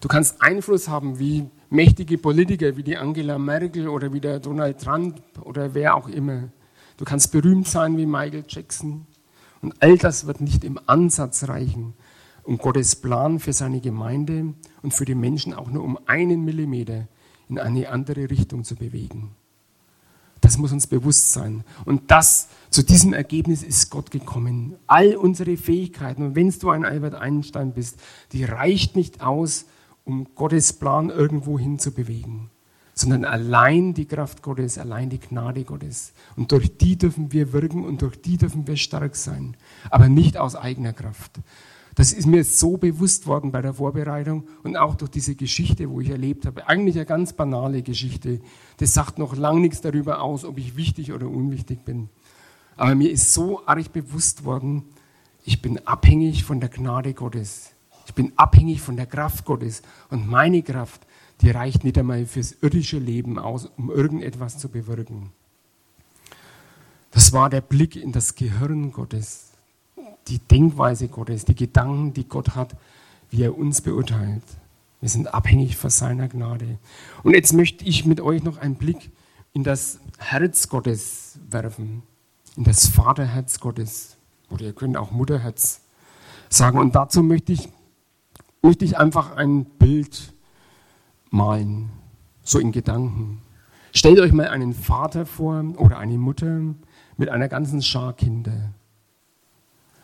Du 0.00 0.08
kannst 0.08 0.42
Einfluss 0.42 0.88
haben 0.88 1.18
wie 1.18 1.46
mächtige 1.70 2.18
Politiker 2.18 2.76
wie 2.76 2.82
die 2.82 2.98
Angela 2.98 3.38
Merkel 3.38 3.88
oder 3.88 4.12
wie 4.12 4.20
der 4.20 4.40
Donald 4.40 4.82
Trump 4.82 5.22
oder 5.40 5.72
wer 5.72 5.94
auch 5.94 6.08
immer. 6.08 6.50
Du 6.98 7.06
kannst 7.06 7.32
berühmt 7.32 7.66
sein 7.66 7.96
wie 7.96 8.06
Michael 8.06 8.44
Jackson. 8.46 9.06
Und 9.62 9.74
all 9.80 9.96
das 9.96 10.26
wird 10.26 10.42
nicht 10.42 10.64
im 10.64 10.78
Ansatz 10.86 11.48
reichen, 11.48 11.94
um 12.48 12.56
Gottes 12.56 12.96
Plan 12.96 13.40
für 13.40 13.52
seine 13.52 13.78
Gemeinde 13.78 14.54
und 14.80 14.94
für 14.94 15.04
die 15.04 15.14
Menschen 15.14 15.52
auch 15.52 15.70
nur 15.70 15.84
um 15.84 15.98
einen 16.06 16.46
Millimeter 16.46 17.06
in 17.50 17.58
eine 17.58 17.90
andere 17.90 18.30
Richtung 18.30 18.64
zu 18.64 18.74
bewegen. 18.74 19.32
Das 20.40 20.56
muss 20.56 20.72
uns 20.72 20.86
bewusst 20.86 21.32
sein. 21.32 21.62
Und 21.84 22.10
das, 22.10 22.48
zu 22.70 22.82
diesem 22.82 23.12
Ergebnis 23.12 23.62
ist 23.62 23.90
Gott 23.90 24.10
gekommen. 24.10 24.76
All 24.86 25.14
unsere 25.14 25.58
Fähigkeiten, 25.58 26.22
und 26.22 26.36
wenn 26.36 26.48
du 26.48 26.70
ein 26.70 26.86
Albert 26.86 27.16
Einstein 27.16 27.72
bist, 27.72 28.00
die 28.32 28.44
reicht 28.44 28.96
nicht 28.96 29.20
aus, 29.20 29.66
um 30.04 30.28
Gottes 30.34 30.72
Plan 30.72 31.10
irgendwo 31.10 31.58
hin 31.58 31.78
zu 31.78 31.92
bewegen, 31.92 32.50
sondern 32.94 33.26
allein 33.26 33.92
die 33.92 34.06
Kraft 34.06 34.40
Gottes, 34.40 34.78
allein 34.78 35.10
die 35.10 35.20
Gnade 35.20 35.64
Gottes. 35.64 36.14
Und 36.34 36.50
durch 36.50 36.78
die 36.78 36.96
dürfen 36.96 37.30
wir 37.30 37.52
wirken 37.52 37.84
und 37.84 38.00
durch 38.00 38.18
die 38.22 38.38
dürfen 38.38 38.66
wir 38.66 38.76
stark 38.76 39.16
sein, 39.16 39.54
aber 39.90 40.08
nicht 40.08 40.38
aus 40.38 40.56
eigener 40.56 40.94
Kraft. 40.94 41.40
Das 41.98 42.12
ist 42.12 42.26
mir 42.26 42.44
so 42.44 42.76
bewusst 42.76 43.26
worden 43.26 43.50
bei 43.50 43.60
der 43.60 43.74
Vorbereitung 43.74 44.46
und 44.62 44.76
auch 44.76 44.94
durch 44.94 45.10
diese 45.10 45.34
Geschichte, 45.34 45.90
wo 45.90 46.00
ich 46.00 46.10
erlebt 46.10 46.46
habe. 46.46 46.68
Eigentlich 46.68 46.94
eine 46.94 47.06
ganz 47.06 47.32
banale 47.32 47.82
Geschichte. 47.82 48.40
Das 48.76 48.94
sagt 48.94 49.18
noch 49.18 49.34
lang 49.34 49.60
nichts 49.60 49.80
darüber 49.80 50.22
aus, 50.22 50.44
ob 50.44 50.58
ich 50.58 50.76
wichtig 50.76 51.12
oder 51.12 51.26
unwichtig 51.26 51.84
bin. 51.84 52.08
Aber 52.76 52.94
mir 52.94 53.10
ist 53.10 53.34
so 53.34 53.66
arg 53.66 53.92
bewusst 53.92 54.44
worden, 54.44 54.84
ich 55.44 55.60
bin 55.60 55.84
abhängig 55.88 56.44
von 56.44 56.60
der 56.60 56.68
Gnade 56.68 57.14
Gottes. 57.14 57.72
Ich 58.06 58.14
bin 58.14 58.32
abhängig 58.36 58.80
von 58.80 58.94
der 58.94 59.06
Kraft 59.06 59.44
Gottes. 59.44 59.82
Und 60.08 60.28
meine 60.28 60.62
Kraft, 60.62 61.04
die 61.40 61.50
reicht 61.50 61.82
nicht 61.82 61.98
einmal 61.98 62.26
fürs 62.26 62.52
irdische 62.62 63.00
Leben 63.00 63.40
aus, 63.40 63.66
um 63.76 63.90
irgendetwas 63.90 64.56
zu 64.56 64.68
bewirken. 64.68 65.32
Das 67.10 67.32
war 67.32 67.50
der 67.50 67.60
Blick 67.60 67.96
in 67.96 68.12
das 68.12 68.36
Gehirn 68.36 68.92
Gottes 68.92 69.48
die 70.28 70.38
Denkweise 70.38 71.08
Gottes, 71.08 71.44
die 71.44 71.54
Gedanken, 71.54 72.12
die 72.12 72.28
Gott 72.28 72.54
hat, 72.54 72.76
wie 73.30 73.42
er 73.42 73.56
uns 73.56 73.80
beurteilt. 73.80 74.42
Wir 75.00 75.08
sind 75.08 75.32
abhängig 75.32 75.76
von 75.76 75.90
seiner 75.90 76.28
Gnade. 76.28 76.78
Und 77.22 77.34
jetzt 77.34 77.52
möchte 77.52 77.84
ich 77.84 78.04
mit 78.04 78.20
euch 78.20 78.42
noch 78.42 78.58
einen 78.58 78.76
Blick 78.76 79.10
in 79.52 79.62
das 79.64 80.00
Herz 80.18 80.68
Gottes 80.68 81.38
werfen, 81.48 82.02
in 82.56 82.64
das 82.64 82.88
Vaterherz 82.88 83.60
Gottes. 83.60 84.16
Oder 84.50 84.66
ihr 84.66 84.72
könnt 84.72 84.96
auch 84.96 85.10
Mutterherz 85.10 85.82
sagen. 86.48 86.78
Und 86.78 86.94
dazu 86.94 87.22
möchte 87.22 87.52
ich, 87.52 87.68
möchte 88.62 88.84
ich 88.84 88.98
einfach 88.98 89.36
ein 89.36 89.64
Bild 89.64 90.32
malen, 91.30 91.90
so 92.42 92.58
in 92.58 92.72
Gedanken. 92.72 93.42
Stellt 93.92 94.18
euch 94.20 94.32
mal 94.32 94.48
einen 94.48 94.74
Vater 94.74 95.26
vor 95.26 95.64
oder 95.76 95.98
eine 95.98 96.18
Mutter 96.18 96.74
mit 97.16 97.28
einer 97.28 97.48
ganzen 97.48 97.82
Schar 97.82 98.14
Kinder. 98.14 98.72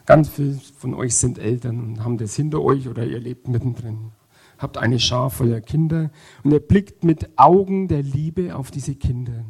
Ganz 0.06 0.28
viele 0.28 0.60
von 0.76 0.94
euch 0.94 1.16
sind 1.16 1.38
Eltern 1.38 1.80
und 1.80 2.04
haben 2.04 2.18
das 2.18 2.36
hinter 2.36 2.60
euch 2.62 2.88
oder 2.88 3.06
ihr 3.06 3.20
lebt 3.20 3.48
mittendrin. 3.48 4.12
Habt 4.58 4.76
eine 4.76 5.00
Schar 5.00 5.30
voller 5.30 5.60
Kinder 5.60 6.10
und 6.42 6.52
ihr 6.52 6.60
blickt 6.60 7.04
mit 7.04 7.38
Augen 7.38 7.88
der 7.88 8.02
Liebe 8.02 8.54
auf 8.54 8.70
diese 8.70 8.94
Kinder. 8.94 9.44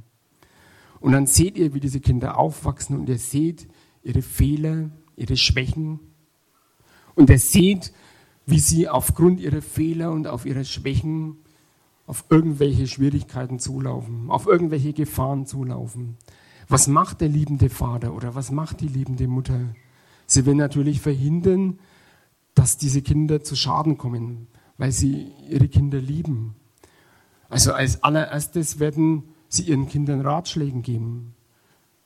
Und 1.00 1.12
dann 1.12 1.26
seht 1.26 1.58
ihr, 1.58 1.74
wie 1.74 1.80
diese 1.80 2.00
Kinder 2.00 2.38
aufwachsen 2.38 2.98
und 2.98 3.08
ihr 3.08 3.18
seht 3.18 3.68
ihre 4.02 4.22
Fehler, 4.22 4.90
ihre 5.16 5.36
Schwächen. 5.36 6.00
Und 7.14 7.30
ihr 7.30 7.38
seht, 7.38 7.92
wie 8.46 8.58
sie 8.58 8.88
aufgrund 8.88 9.40
ihrer 9.40 9.62
Fehler 9.62 10.12
und 10.12 10.26
auf 10.26 10.46
ihre 10.46 10.64
Schwächen 10.64 11.36
auf 12.06 12.24
irgendwelche 12.28 12.86
Schwierigkeiten 12.86 13.58
zulaufen, 13.58 14.30
auf 14.30 14.46
irgendwelche 14.46 14.92
Gefahren 14.92 15.46
zulaufen. 15.46 16.16
Was 16.68 16.86
macht 16.86 17.20
der 17.20 17.28
liebende 17.28 17.70
Vater 17.70 18.14
oder 18.14 18.34
was 18.34 18.50
macht 18.50 18.80
die 18.80 18.88
liebende 18.88 19.26
Mutter? 19.26 19.74
Sie 20.34 20.46
will 20.46 20.56
natürlich 20.56 21.00
verhindern, 21.00 21.78
dass 22.56 22.76
diese 22.76 23.02
Kinder 23.02 23.44
zu 23.44 23.54
Schaden 23.54 23.98
kommen, 23.98 24.48
weil 24.78 24.90
sie 24.90 25.28
ihre 25.48 25.68
Kinder 25.68 26.00
lieben. 26.00 26.56
Also 27.48 27.72
als 27.72 28.02
allererstes 28.02 28.80
werden 28.80 29.22
sie 29.48 29.62
ihren 29.62 29.86
Kindern 29.86 30.22
Ratschläge 30.22 30.80
geben. 30.80 31.34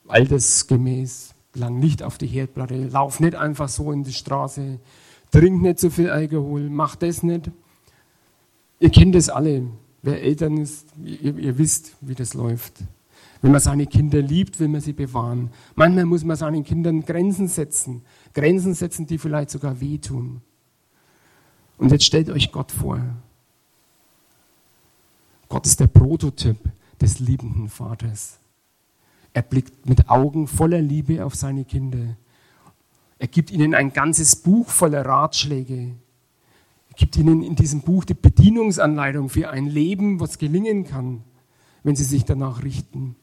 Altersgemäß, 0.06 1.34
lang 1.54 1.78
nicht 1.78 2.02
auf 2.02 2.18
die 2.18 2.26
Herdplatte, 2.26 2.88
lauf 2.88 3.18
nicht 3.18 3.34
einfach 3.34 3.70
so 3.70 3.92
in 3.92 4.04
die 4.04 4.12
Straße, 4.12 4.78
trink 5.30 5.62
nicht 5.62 5.78
so 5.78 5.88
viel 5.88 6.10
Alkohol, 6.10 6.68
mach 6.68 6.96
das 6.96 7.22
nicht. 7.22 7.50
Ihr 8.78 8.90
kennt 8.90 9.16
es 9.16 9.30
alle, 9.30 9.68
wer 10.02 10.22
Eltern 10.22 10.58
ist, 10.58 10.86
ihr, 11.02 11.34
ihr 11.38 11.56
wisst, 11.56 11.96
wie 12.02 12.14
das 12.14 12.34
läuft. 12.34 12.74
Wenn 13.40 13.53
man 13.53 13.61
seine 13.61 13.87
Kinder 13.87 14.20
liebt, 14.20 14.59
will 14.59 14.68
man 14.68 14.81
sie 14.81 14.92
bewahren. 14.92 15.51
Manchmal 15.77 16.07
muss 16.07 16.24
man 16.24 16.37
seinen 16.37 16.64
Kindern 16.64 17.05
Grenzen 17.05 17.46
setzen. 17.48 18.03
Grenzen 18.35 18.74
setzen, 18.74 19.07
die 19.07 19.18
vielleicht 19.18 19.51
sogar 19.51 19.81
wehtun. 19.81 20.40
Und 21.77 21.92
jetzt 21.92 22.05
stellt 22.05 22.31
euch 22.31 22.51
Gott 22.51 22.72
vor. 22.72 23.01
Gott 25.48 25.66
ist 25.66 25.81
der 25.81 25.87
Prototyp 25.87 26.59
des 27.01 27.20
liebenden 27.20 27.68
Vaters. 27.68 28.38
Er 29.33 29.42
blickt 29.42 29.88
mit 29.88 30.11
Augen 30.11 30.48
voller 30.48 30.81
Liebe 30.81 31.24
auf 31.24 31.35
seine 31.37 31.64
Kinder. 31.64 32.16
Er 33.18 33.29
gibt 33.29 33.51
ihnen 33.51 33.74
ein 33.74 33.92
ganzes 33.92 34.37
Buch 34.37 34.68
voller 34.68 35.07
Ratschläge. 35.07 35.94
Er 36.90 36.94
gibt 36.96 37.16
ihnen 37.16 37.42
in 37.42 37.55
diesem 37.55 37.83
Buch 37.83 38.05
die 38.05 38.14
Bedienungsanleitung 38.14 39.29
für 39.29 39.51
ein 39.51 39.66
Leben, 39.66 40.18
was 40.18 40.38
gelingen 40.38 40.85
kann, 40.85 41.22
wenn 41.85 41.94
sie 41.94 42.05
sich 42.05 42.24
danach 42.24 42.64
richten. 42.64 43.14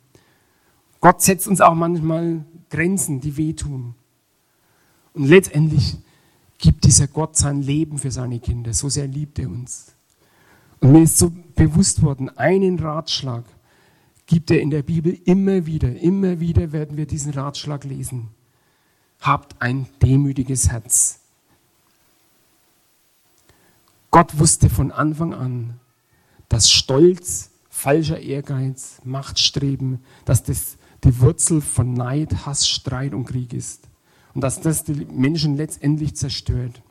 Gott 1.06 1.22
setzt 1.22 1.48
uns 1.48 1.62
auch 1.62 1.76
manchmal 1.76 2.44
Grenzen, 2.72 3.22
die 3.22 3.38
wehtun. 3.38 3.94
Und 5.14 5.26
letztendlich 5.26 6.00
gibt 6.58 6.84
dieser 6.84 7.06
Gott 7.06 7.38
sein 7.38 7.62
Leben 7.62 8.00
für 8.00 8.10
seine 8.10 8.40
Kinder. 8.40 8.74
So 8.74 8.90
sehr 8.90 9.06
liebt 9.06 9.38
er 9.38 9.48
uns. 9.48 9.94
Und 10.80 10.94
mir 10.94 11.04
ist 11.04 11.20
so 11.20 11.32
bewusst 11.54 12.02
worden, 12.02 12.36
einen 12.40 12.80
Ratschlag 12.80 13.44
gibt 14.26 14.50
er 14.50 14.60
in 14.60 14.72
der 14.72 14.82
Bibel 14.82 15.16
immer 15.26 15.68
wieder. 15.68 15.96
Immer 15.96 16.40
wieder 16.40 16.72
werden 16.72 16.98
wir 16.98 17.06
diesen 17.06 17.34
Ratschlag 17.34 17.84
lesen. 17.84 18.30
Habt 19.22 19.62
ein 19.62 19.86
demütiges 20.02 20.72
Herz. 20.72 21.20
Gott 24.10 24.40
wusste 24.40 24.72
von 24.72 24.92
Anfang 24.92 25.36
an, 25.36 25.80
dass 26.50 26.72
Stolz, 26.72 27.52
falscher 27.70 28.20
Ehrgeiz, 28.20 29.02
Machtstreben, 29.04 30.00
dass 30.26 30.42
das 30.42 30.80
die 31.06 31.20
Wurzel 31.22 31.62
von 31.62 31.94
Neid, 31.94 32.46
Hass, 32.46 32.68
Streit 32.68 33.14
und 33.14 33.26
Krieg 33.26 33.54
ist. 33.54 33.88
Und 34.34 34.42
dass 34.42 34.60
das 34.60 34.84
die 34.84 35.06
Menschen 35.06 35.56
letztendlich 35.56 36.16
zerstört. 36.16 36.82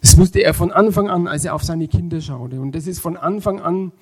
Das 0.00 0.16
wusste 0.16 0.40
er 0.40 0.54
von 0.54 0.70
Anfang 0.70 1.08
an, 1.08 1.26
als 1.26 1.44
er 1.44 1.54
auf 1.54 1.64
seine 1.64 1.88
Kinder 1.88 2.20
schaute. 2.20 2.60
Und 2.60 2.74
das 2.74 2.86
ist 2.86 3.00
von 3.00 3.16
Anfang 3.16 3.60
an, 3.60 3.92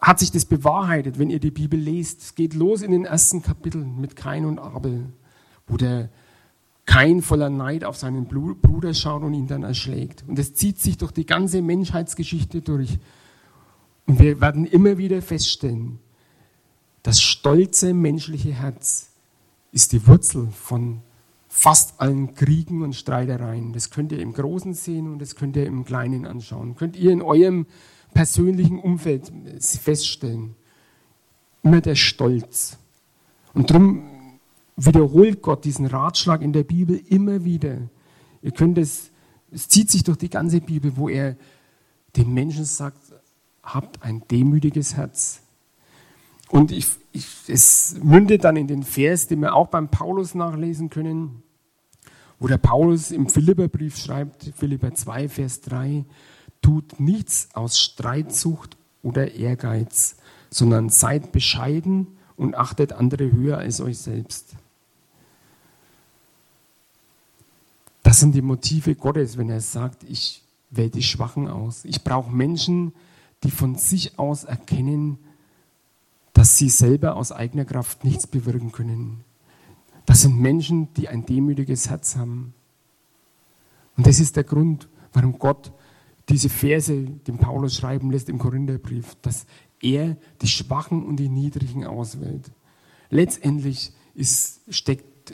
hat 0.00 0.18
sich 0.18 0.30
das 0.30 0.44
bewahrheitet, 0.44 1.18
wenn 1.18 1.30
ihr 1.30 1.40
die 1.40 1.50
Bibel 1.50 1.78
lest. 1.78 2.22
Es 2.22 2.34
geht 2.34 2.54
los 2.54 2.82
in 2.82 2.92
den 2.92 3.04
ersten 3.04 3.42
Kapiteln 3.42 4.00
mit 4.00 4.16
Kain 4.16 4.44
und 4.44 4.58
Abel, 4.58 5.06
wo 5.66 5.76
der 5.76 6.08
Kain 6.84 7.20
voller 7.20 7.50
Neid 7.50 7.84
auf 7.84 7.96
seinen 7.96 8.26
Bruder 8.26 8.94
schaut 8.94 9.22
und 9.22 9.34
ihn 9.34 9.48
dann 9.48 9.64
erschlägt. 9.64 10.24
Und 10.26 10.38
das 10.38 10.54
zieht 10.54 10.78
sich 10.78 10.96
durch 10.96 11.12
die 11.12 11.26
ganze 11.26 11.62
Menschheitsgeschichte 11.62 12.62
durch. 12.62 12.98
Und 14.06 14.20
wir 14.20 14.40
werden 14.40 14.66
immer 14.66 14.98
wieder 14.98 15.20
feststellen, 15.20 15.98
das 17.06 17.22
stolze 17.22 17.94
menschliche 17.94 18.52
Herz 18.52 19.10
ist 19.70 19.92
die 19.92 20.08
Wurzel 20.08 20.48
von 20.50 21.02
fast 21.46 22.00
allen 22.00 22.34
Kriegen 22.34 22.82
und 22.82 22.96
Streitereien. 22.96 23.72
Das 23.72 23.90
könnt 23.90 24.10
ihr 24.10 24.18
im 24.18 24.32
Großen 24.32 24.74
sehen 24.74 25.12
und 25.12 25.20
das 25.20 25.36
könnt 25.36 25.54
ihr 25.54 25.66
im 25.66 25.84
Kleinen 25.84 26.26
anschauen. 26.26 26.74
Könnt 26.74 26.96
ihr 26.96 27.12
in 27.12 27.22
eurem 27.22 27.66
persönlichen 28.12 28.80
Umfeld 28.80 29.32
feststellen. 29.60 30.56
Immer 31.62 31.80
der 31.80 31.94
Stolz. 31.94 32.76
Und 33.54 33.70
darum 33.70 34.02
wiederholt 34.74 35.42
Gott 35.42 35.64
diesen 35.64 35.86
Ratschlag 35.86 36.42
in 36.42 36.52
der 36.52 36.64
Bibel 36.64 37.00
immer 37.06 37.44
wieder. 37.44 37.88
Ihr 38.42 38.50
könnt 38.50 38.78
es, 38.78 39.12
es 39.52 39.68
zieht 39.68 39.92
sich 39.92 40.02
durch 40.02 40.18
die 40.18 40.28
ganze 40.28 40.60
Bibel, 40.60 40.96
wo 40.96 41.08
er 41.08 41.36
den 42.16 42.34
Menschen 42.34 42.64
sagt, 42.64 42.98
habt 43.62 44.02
ein 44.02 44.24
demütiges 44.28 44.96
Herz. 44.96 45.45
Und 46.48 46.70
ich, 46.72 46.86
ich, 47.12 47.26
es 47.48 47.96
mündet 48.02 48.44
dann 48.44 48.56
in 48.56 48.68
den 48.68 48.82
Vers, 48.82 49.26
den 49.26 49.40
wir 49.40 49.54
auch 49.54 49.68
beim 49.68 49.88
Paulus 49.88 50.34
nachlesen 50.34 50.90
können, 50.90 51.42
wo 52.38 52.46
der 52.46 52.58
Paulus 52.58 53.10
im 53.10 53.28
Philipperbrief 53.28 53.96
schreibt, 53.96 54.52
Philipper 54.56 54.94
2, 54.94 55.28
Vers 55.28 55.60
3, 55.62 56.04
tut 56.62 57.00
nichts 57.00 57.48
aus 57.54 57.78
Streitsucht 57.78 58.76
oder 59.02 59.32
Ehrgeiz, 59.32 60.16
sondern 60.50 60.88
seid 60.88 61.32
bescheiden 61.32 62.08
und 62.36 62.54
achtet 62.54 62.92
andere 62.92 63.32
höher 63.32 63.58
als 63.58 63.80
euch 63.80 63.98
selbst. 63.98 64.54
Das 68.02 68.20
sind 68.20 68.34
die 68.34 68.42
Motive 68.42 68.94
Gottes, 68.94 69.36
wenn 69.36 69.50
er 69.50 69.60
sagt, 69.60 70.04
ich 70.04 70.42
wähle 70.70 70.90
die 70.90 71.02
Schwachen 71.02 71.48
aus. 71.48 71.84
Ich 71.84 72.04
brauche 72.04 72.30
Menschen, 72.30 72.92
die 73.42 73.50
von 73.50 73.74
sich 73.74 74.18
aus 74.18 74.44
erkennen, 74.44 75.18
dass 76.36 76.58
sie 76.58 76.68
selber 76.68 77.16
aus 77.16 77.32
eigener 77.32 77.64
Kraft 77.64 78.04
nichts 78.04 78.26
bewirken 78.26 78.70
können. 78.70 79.24
Das 80.04 80.20
sind 80.20 80.38
Menschen, 80.38 80.92
die 80.92 81.08
ein 81.08 81.24
demütiges 81.24 81.88
Herz 81.88 82.14
haben. 82.16 82.52
Und 83.96 84.06
das 84.06 84.20
ist 84.20 84.36
der 84.36 84.44
Grund, 84.44 84.86
warum 85.14 85.38
Gott 85.38 85.72
diese 86.28 86.50
Verse 86.50 86.94
dem 86.94 87.38
Paulus 87.38 87.76
schreiben 87.76 88.10
lässt 88.10 88.28
im 88.28 88.38
Korintherbrief, 88.38 89.16
dass 89.22 89.46
er 89.80 90.18
die 90.42 90.46
Schwachen 90.46 91.06
und 91.06 91.16
die 91.16 91.30
Niedrigen 91.30 91.86
auswählt. 91.86 92.50
Letztendlich 93.08 93.92
ist, 94.14 94.60
steckt 94.68 95.32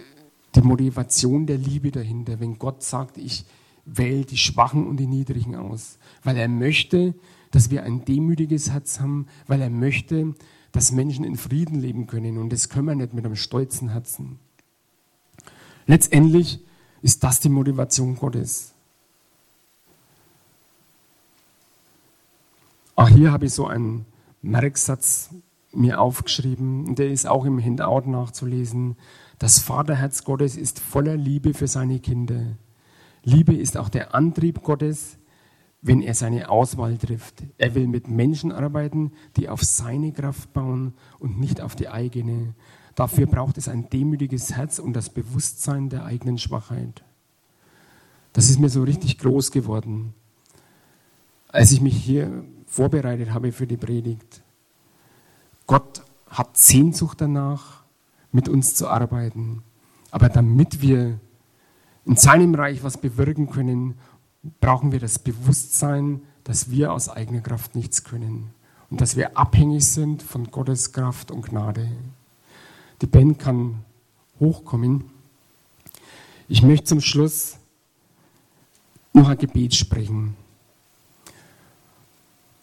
die 0.54 0.62
Motivation 0.62 1.46
der 1.46 1.58
Liebe 1.58 1.90
dahinter, 1.90 2.38
wenn 2.38 2.60
Gott 2.60 2.84
sagt, 2.84 3.18
ich 3.18 3.44
wähle 3.84 4.24
die 4.24 4.36
Schwachen 4.36 4.86
und 4.86 4.98
die 4.98 5.08
Niedrigen 5.08 5.56
aus, 5.56 5.98
weil 6.22 6.36
er 6.36 6.46
möchte, 6.46 7.16
dass 7.50 7.72
wir 7.72 7.82
ein 7.82 8.04
demütiges 8.04 8.70
Herz 8.70 9.00
haben, 9.00 9.26
weil 9.48 9.62
er 9.62 9.70
möchte, 9.70 10.36
dass 10.72 10.90
Menschen 10.90 11.24
in 11.24 11.36
Frieden 11.36 11.80
leben 11.80 12.06
können. 12.06 12.38
Und 12.38 12.52
das 12.52 12.68
können 12.68 12.86
wir 12.86 12.94
nicht 12.94 13.12
mit 13.12 13.24
einem 13.24 13.36
stolzen 13.36 13.90
Herzen. 13.90 14.38
Letztendlich 15.86 16.60
ist 17.02 17.22
das 17.22 17.40
die 17.40 17.48
Motivation 17.48 18.16
Gottes. 18.16 18.72
Auch 22.94 23.08
hier 23.08 23.32
habe 23.32 23.46
ich 23.46 23.54
so 23.54 23.66
einen 23.66 24.06
Merksatz 24.42 25.30
mir 25.72 26.00
aufgeschrieben, 26.00 26.94
der 26.94 27.10
ist 27.10 27.26
auch 27.26 27.44
im 27.44 27.62
Handout 27.62 28.10
nachzulesen. 28.10 28.96
Das 29.38 29.58
Vaterherz 29.58 30.24
Gottes 30.24 30.56
ist 30.56 30.78
voller 30.78 31.16
Liebe 31.16 31.54
für 31.54 31.66
seine 31.66 31.98
Kinder. 31.98 32.56
Liebe 33.24 33.54
ist 33.54 33.76
auch 33.76 33.88
der 33.88 34.14
Antrieb 34.14 34.62
Gottes, 34.62 35.16
wenn 35.82 36.00
er 36.00 36.14
seine 36.14 36.48
Auswahl 36.48 36.96
trifft. 36.96 37.42
Er 37.58 37.74
will 37.74 37.88
mit 37.88 38.08
Menschen 38.08 38.52
arbeiten, 38.52 39.12
die 39.36 39.48
auf 39.48 39.62
seine 39.62 40.12
Kraft 40.12 40.52
bauen 40.52 40.94
und 41.18 41.38
nicht 41.38 41.60
auf 41.60 41.74
die 41.74 41.88
eigene. 41.88 42.54
Dafür 42.94 43.26
braucht 43.26 43.58
es 43.58 43.68
ein 43.68 43.90
demütiges 43.90 44.54
Herz 44.54 44.78
und 44.78 44.92
das 44.94 45.10
Bewusstsein 45.10 45.88
der 45.88 46.04
eigenen 46.04 46.38
Schwachheit. 46.38 47.02
Das 48.32 48.48
ist 48.48 48.60
mir 48.60 48.68
so 48.68 48.82
richtig 48.82 49.18
groß 49.18 49.50
geworden, 49.50 50.14
als 51.48 51.72
ich 51.72 51.80
mich 51.80 51.96
hier 51.96 52.44
vorbereitet 52.66 53.32
habe 53.32 53.52
für 53.52 53.66
die 53.66 53.76
Predigt. 53.76 54.42
Gott 55.66 56.02
hat 56.28 56.56
Sehnsucht 56.56 57.20
danach, 57.20 57.82
mit 58.30 58.48
uns 58.48 58.74
zu 58.74 58.88
arbeiten. 58.88 59.62
Aber 60.10 60.28
damit 60.28 60.80
wir 60.80 61.20
in 62.04 62.16
seinem 62.16 62.54
Reich 62.54 62.82
was 62.82 62.96
bewirken 62.98 63.48
können, 63.50 63.94
brauchen 64.60 64.92
wir 64.92 65.00
das 65.00 65.18
Bewusstsein, 65.18 66.22
dass 66.44 66.70
wir 66.70 66.92
aus 66.92 67.08
eigener 67.08 67.40
Kraft 67.40 67.74
nichts 67.74 68.04
können 68.04 68.50
und 68.90 69.00
dass 69.00 69.16
wir 69.16 69.36
abhängig 69.36 69.86
sind 69.86 70.22
von 70.22 70.50
Gottes 70.50 70.92
Kraft 70.92 71.30
und 71.30 71.42
Gnade. 71.42 71.88
Die 73.00 73.06
Band 73.06 73.38
kann 73.38 73.84
hochkommen. 74.40 75.04
Ich 76.48 76.62
möchte 76.62 76.86
zum 76.86 77.00
Schluss 77.00 77.58
noch 79.12 79.28
ein 79.28 79.38
Gebet 79.38 79.74
sprechen. 79.74 80.36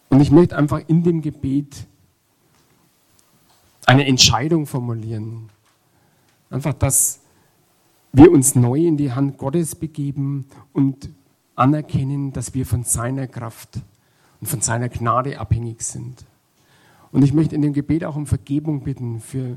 Und 0.08 0.20
ich 0.20 0.30
möchte 0.30 0.56
einfach 0.56 0.82
in 0.88 1.02
dem 1.02 1.22
Gebet 1.22 1.86
eine 3.86 4.06
Entscheidung 4.06 4.66
formulieren. 4.66 5.48
Einfach, 6.50 6.74
dass 6.74 7.20
wir 8.12 8.30
uns 8.30 8.54
neu 8.54 8.86
in 8.86 8.96
die 8.96 9.12
Hand 9.12 9.38
Gottes 9.38 9.74
begeben 9.74 10.46
und 10.72 11.10
anerkennen, 11.54 12.32
dass 12.32 12.54
wir 12.54 12.66
von 12.66 12.84
seiner 12.84 13.26
Kraft 13.26 13.80
und 14.40 14.46
von 14.46 14.60
seiner 14.60 14.88
Gnade 14.88 15.38
abhängig 15.38 15.82
sind. 15.82 16.24
Und 17.12 17.22
ich 17.22 17.32
möchte 17.32 17.54
in 17.54 17.62
dem 17.62 17.72
Gebet 17.72 18.04
auch 18.04 18.16
um 18.16 18.26
Vergebung 18.26 18.82
bitten 18.82 19.20
für 19.20 19.56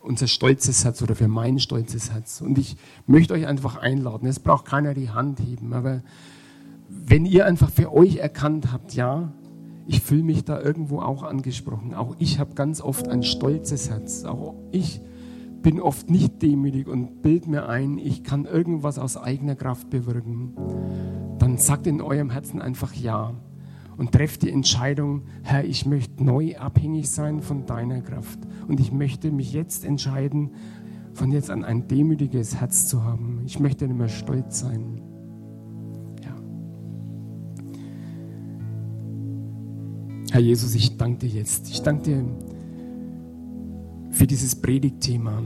unser 0.00 0.26
stolzes 0.26 0.84
Herz 0.84 1.00
oder 1.00 1.14
für 1.14 1.28
mein 1.28 1.58
stolzes 1.58 2.10
Herz. 2.10 2.40
Und 2.40 2.58
ich 2.58 2.76
möchte 3.06 3.34
euch 3.34 3.46
einfach 3.46 3.76
einladen. 3.76 4.26
Es 4.26 4.40
braucht 4.40 4.64
keiner 4.64 4.94
die 4.94 5.10
Hand 5.10 5.40
heben, 5.40 5.72
aber 5.72 6.02
wenn 6.88 7.24
ihr 7.24 7.46
einfach 7.46 7.70
für 7.70 7.92
euch 7.92 8.16
erkannt 8.16 8.72
habt, 8.72 8.94
ja, 8.94 9.32
ich 9.86 10.00
fühle 10.00 10.22
mich 10.22 10.44
da 10.44 10.60
irgendwo 10.60 11.00
auch 11.00 11.22
angesprochen. 11.22 11.94
Auch 11.94 12.16
ich 12.18 12.38
habe 12.38 12.54
ganz 12.54 12.80
oft 12.80 13.08
ein 13.08 13.22
stolzes 13.22 13.90
Herz. 13.90 14.24
Auch 14.24 14.54
ich 14.70 15.00
bin 15.62 15.80
oft 15.80 16.10
nicht 16.10 16.42
demütig 16.42 16.88
und 16.88 17.22
bild 17.22 17.46
mir 17.46 17.68
ein, 17.68 17.98
ich 17.98 18.24
kann 18.24 18.44
irgendwas 18.44 18.98
aus 18.98 19.16
eigener 19.16 19.54
Kraft 19.54 19.90
bewirken, 19.90 20.54
dann 21.38 21.56
sagt 21.58 21.86
in 21.86 22.00
eurem 22.00 22.30
Herzen 22.30 22.60
einfach 22.60 22.92
Ja 22.94 23.34
und 23.96 24.12
trefft 24.12 24.42
die 24.42 24.50
Entscheidung, 24.50 25.22
Herr, 25.42 25.64
ich 25.64 25.86
möchte 25.86 26.24
neu 26.24 26.56
abhängig 26.56 27.10
sein 27.10 27.40
von 27.40 27.66
deiner 27.66 28.00
Kraft 28.00 28.38
und 28.68 28.80
ich 28.80 28.92
möchte 28.92 29.30
mich 29.30 29.52
jetzt 29.52 29.84
entscheiden, 29.84 30.50
von 31.14 31.30
jetzt 31.30 31.50
an 31.50 31.64
ein 31.64 31.88
demütiges 31.88 32.56
Herz 32.56 32.88
zu 32.88 33.04
haben. 33.04 33.42
Ich 33.44 33.60
möchte 33.60 33.86
nicht 33.86 33.98
mehr 33.98 34.08
stolz 34.08 34.60
sein. 34.60 35.00
Ja. 36.24 36.34
Herr 40.32 40.40
Jesus, 40.40 40.74
ich 40.74 40.96
danke 40.96 41.28
dir 41.28 41.40
jetzt. 41.40 41.68
Ich 41.68 41.82
danke 41.82 42.02
dir 42.02 42.24
für 44.12 44.26
dieses 44.26 44.54
Predigtthema, 44.54 45.42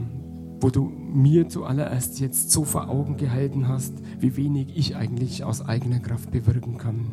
wo 0.59 0.69
du 0.69 0.83
mir 0.83 1.47
zuallererst 1.47 2.19
jetzt 2.19 2.51
so 2.51 2.63
vor 2.63 2.89
Augen 2.89 3.17
gehalten 3.17 3.67
hast, 3.67 3.93
wie 4.19 4.35
wenig 4.35 4.75
ich 4.75 4.95
eigentlich 4.95 5.43
aus 5.43 5.65
eigener 5.65 5.99
Kraft 5.99 6.31
bewirken 6.31 6.77
kann. 6.77 7.07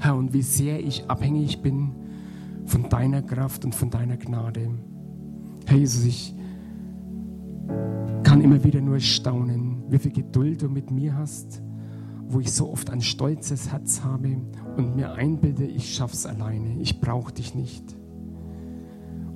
Herr, 0.00 0.16
und 0.16 0.32
wie 0.34 0.42
sehr 0.42 0.84
ich 0.84 1.08
abhängig 1.08 1.62
bin 1.62 1.92
von 2.66 2.88
deiner 2.88 3.22
Kraft 3.22 3.64
und 3.64 3.74
von 3.74 3.90
deiner 3.90 4.16
Gnade. 4.16 4.70
Herr 5.66 5.78
Jesus, 5.78 6.04
ich 6.04 6.34
kann 8.24 8.40
immer 8.40 8.62
wieder 8.64 8.80
nur 8.80 9.00
staunen, 9.00 9.84
wie 9.88 9.98
viel 9.98 10.12
Geduld 10.12 10.62
du 10.62 10.68
mit 10.68 10.90
mir 10.90 11.16
hast, 11.16 11.62
wo 12.28 12.40
ich 12.40 12.52
so 12.52 12.70
oft 12.70 12.90
ein 12.90 13.00
stolzes 13.00 13.70
Herz 13.70 14.02
habe 14.02 14.36
und 14.76 14.96
mir 14.96 15.12
einbilde, 15.12 15.64
ich 15.64 15.94
schaff's 15.94 16.26
alleine, 16.26 16.80
ich 16.80 17.00
brauche 17.00 17.32
dich 17.32 17.54
nicht. 17.54 17.96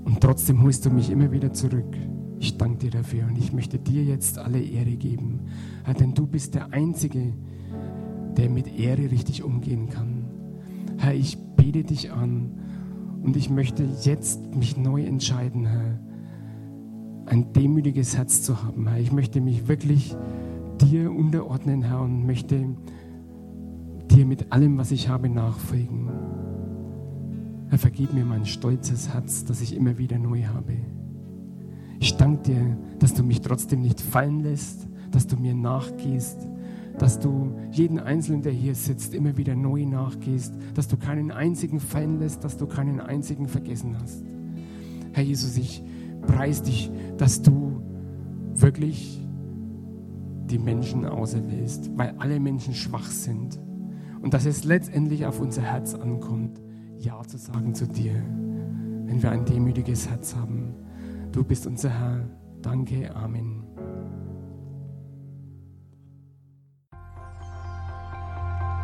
Und 0.04 0.20
trotzdem 0.20 0.62
holst 0.62 0.84
du 0.86 0.90
mich 0.90 1.10
immer 1.10 1.30
wieder 1.32 1.52
zurück. 1.52 1.96
Ich 2.38 2.58
danke 2.58 2.78
dir 2.78 2.90
dafür 2.90 3.26
und 3.28 3.38
ich 3.38 3.52
möchte 3.52 3.78
dir 3.78 4.02
jetzt 4.02 4.38
alle 4.38 4.60
Ehre 4.60 4.96
geben, 4.96 5.40
Herr, 5.84 5.94
denn 5.94 6.12
du 6.12 6.26
bist 6.26 6.54
der 6.54 6.72
Einzige, 6.72 7.32
der 8.36 8.50
mit 8.50 8.78
Ehre 8.78 9.10
richtig 9.10 9.44
umgehen 9.44 9.88
kann. 9.88 10.24
Herr, 10.98 11.14
ich 11.14 11.38
bete 11.56 11.84
dich 11.84 12.10
an 12.10 12.50
und 13.22 13.36
ich 13.36 13.48
möchte 13.48 13.86
jetzt 14.02 14.56
mich 14.56 14.76
neu 14.76 15.04
entscheiden, 15.04 15.66
Herr, 15.66 16.00
ein 17.26 17.52
demütiges 17.52 18.16
Herz 18.16 18.42
zu 18.42 18.64
haben, 18.64 18.88
Herr. 18.88 18.98
Ich 18.98 19.12
möchte 19.12 19.40
mich 19.40 19.68
wirklich 19.68 20.16
dir 20.80 21.12
unterordnen, 21.12 21.82
Herr, 21.82 22.02
und 22.02 22.26
möchte 22.26 22.74
dir 24.10 24.26
mit 24.26 24.52
allem, 24.52 24.78
was 24.78 24.90
ich 24.90 25.08
habe, 25.08 25.28
nachfolgen. 25.28 26.10
Herr, 27.72 27.78
vergib 27.78 28.12
mir 28.12 28.26
mein 28.26 28.44
stolzes 28.44 29.14
Herz, 29.14 29.46
das 29.46 29.62
ich 29.62 29.74
immer 29.74 29.96
wieder 29.96 30.18
neu 30.18 30.42
habe. 30.42 30.74
Ich 32.00 32.18
danke 32.18 32.42
dir, 32.42 32.76
dass 32.98 33.14
du 33.14 33.22
mich 33.22 33.40
trotzdem 33.40 33.80
nicht 33.80 33.98
fallen 33.98 34.40
lässt, 34.40 34.86
dass 35.10 35.26
du 35.26 35.38
mir 35.38 35.54
nachgehst, 35.54 36.46
dass 36.98 37.18
du 37.18 37.56
jeden 37.70 37.98
Einzelnen, 37.98 38.42
der 38.42 38.52
hier 38.52 38.74
sitzt, 38.74 39.14
immer 39.14 39.38
wieder 39.38 39.56
neu 39.56 39.86
nachgehst, 39.86 40.52
dass 40.74 40.86
du 40.86 40.98
keinen 40.98 41.30
einzigen 41.30 41.80
fallen 41.80 42.18
lässt, 42.18 42.44
dass 42.44 42.58
du 42.58 42.66
keinen 42.66 43.00
einzigen 43.00 43.48
vergessen 43.48 43.96
hast. 43.98 44.22
Herr 45.14 45.24
Jesus, 45.24 45.56
ich 45.56 45.82
preis 46.26 46.62
dich, 46.62 46.90
dass 47.16 47.40
du 47.40 47.80
wirklich 48.52 49.18
die 50.50 50.58
Menschen 50.58 51.06
auserwählst, 51.06 51.90
weil 51.96 52.16
alle 52.18 52.38
Menschen 52.38 52.74
schwach 52.74 53.10
sind. 53.10 53.58
Und 54.20 54.34
dass 54.34 54.44
es 54.44 54.62
letztendlich 54.64 55.24
auf 55.24 55.40
unser 55.40 55.62
Herz 55.62 55.94
ankommt, 55.94 56.61
Ja 57.02 57.20
zu 57.24 57.36
sagen 57.36 57.74
zu 57.74 57.88
dir, 57.88 58.12
wenn 58.14 59.20
wir 59.20 59.32
ein 59.32 59.44
demütiges 59.44 60.08
Herz 60.08 60.36
haben. 60.36 60.72
Du 61.32 61.42
bist 61.42 61.66
unser 61.66 61.90
Herr. 61.90 62.28
Danke. 62.60 63.12
Amen. 63.16 63.64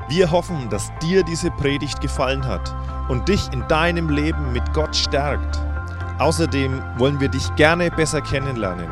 Wir 0.08 0.32
hoffen, 0.32 0.68
dass 0.68 0.90
dir 1.00 1.22
diese 1.22 1.52
Predigt 1.52 2.00
gefallen 2.00 2.44
hat 2.44 2.74
und 3.08 3.28
dich 3.28 3.52
in 3.52 3.62
deinem 3.68 4.08
Leben 4.08 4.52
mit 4.52 4.72
Gott 4.72 4.96
stärkt. 4.96 5.60
Außerdem 6.18 6.82
wollen 6.96 7.20
wir 7.20 7.28
dich 7.28 7.54
gerne 7.54 7.88
besser 7.88 8.20
kennenlernen. 8.20 8.88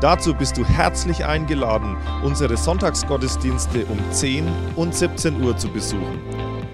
Dazu 0.00 0.32
bist 0.32 0.56
du 0.56 0.64
herzlich 0.64 1.26
eingeladen, 1.26 1.98
unsere 2.22 2.56
Sonntagsgottesdienste 2.56 3.84
um 3.86 3.98
10 4.10 4.48
und 4.74 4.94
17 4.94 5.42
Uhr 5.42 5.54
zu 5.54 5.68
besuchen. 5.68 6.57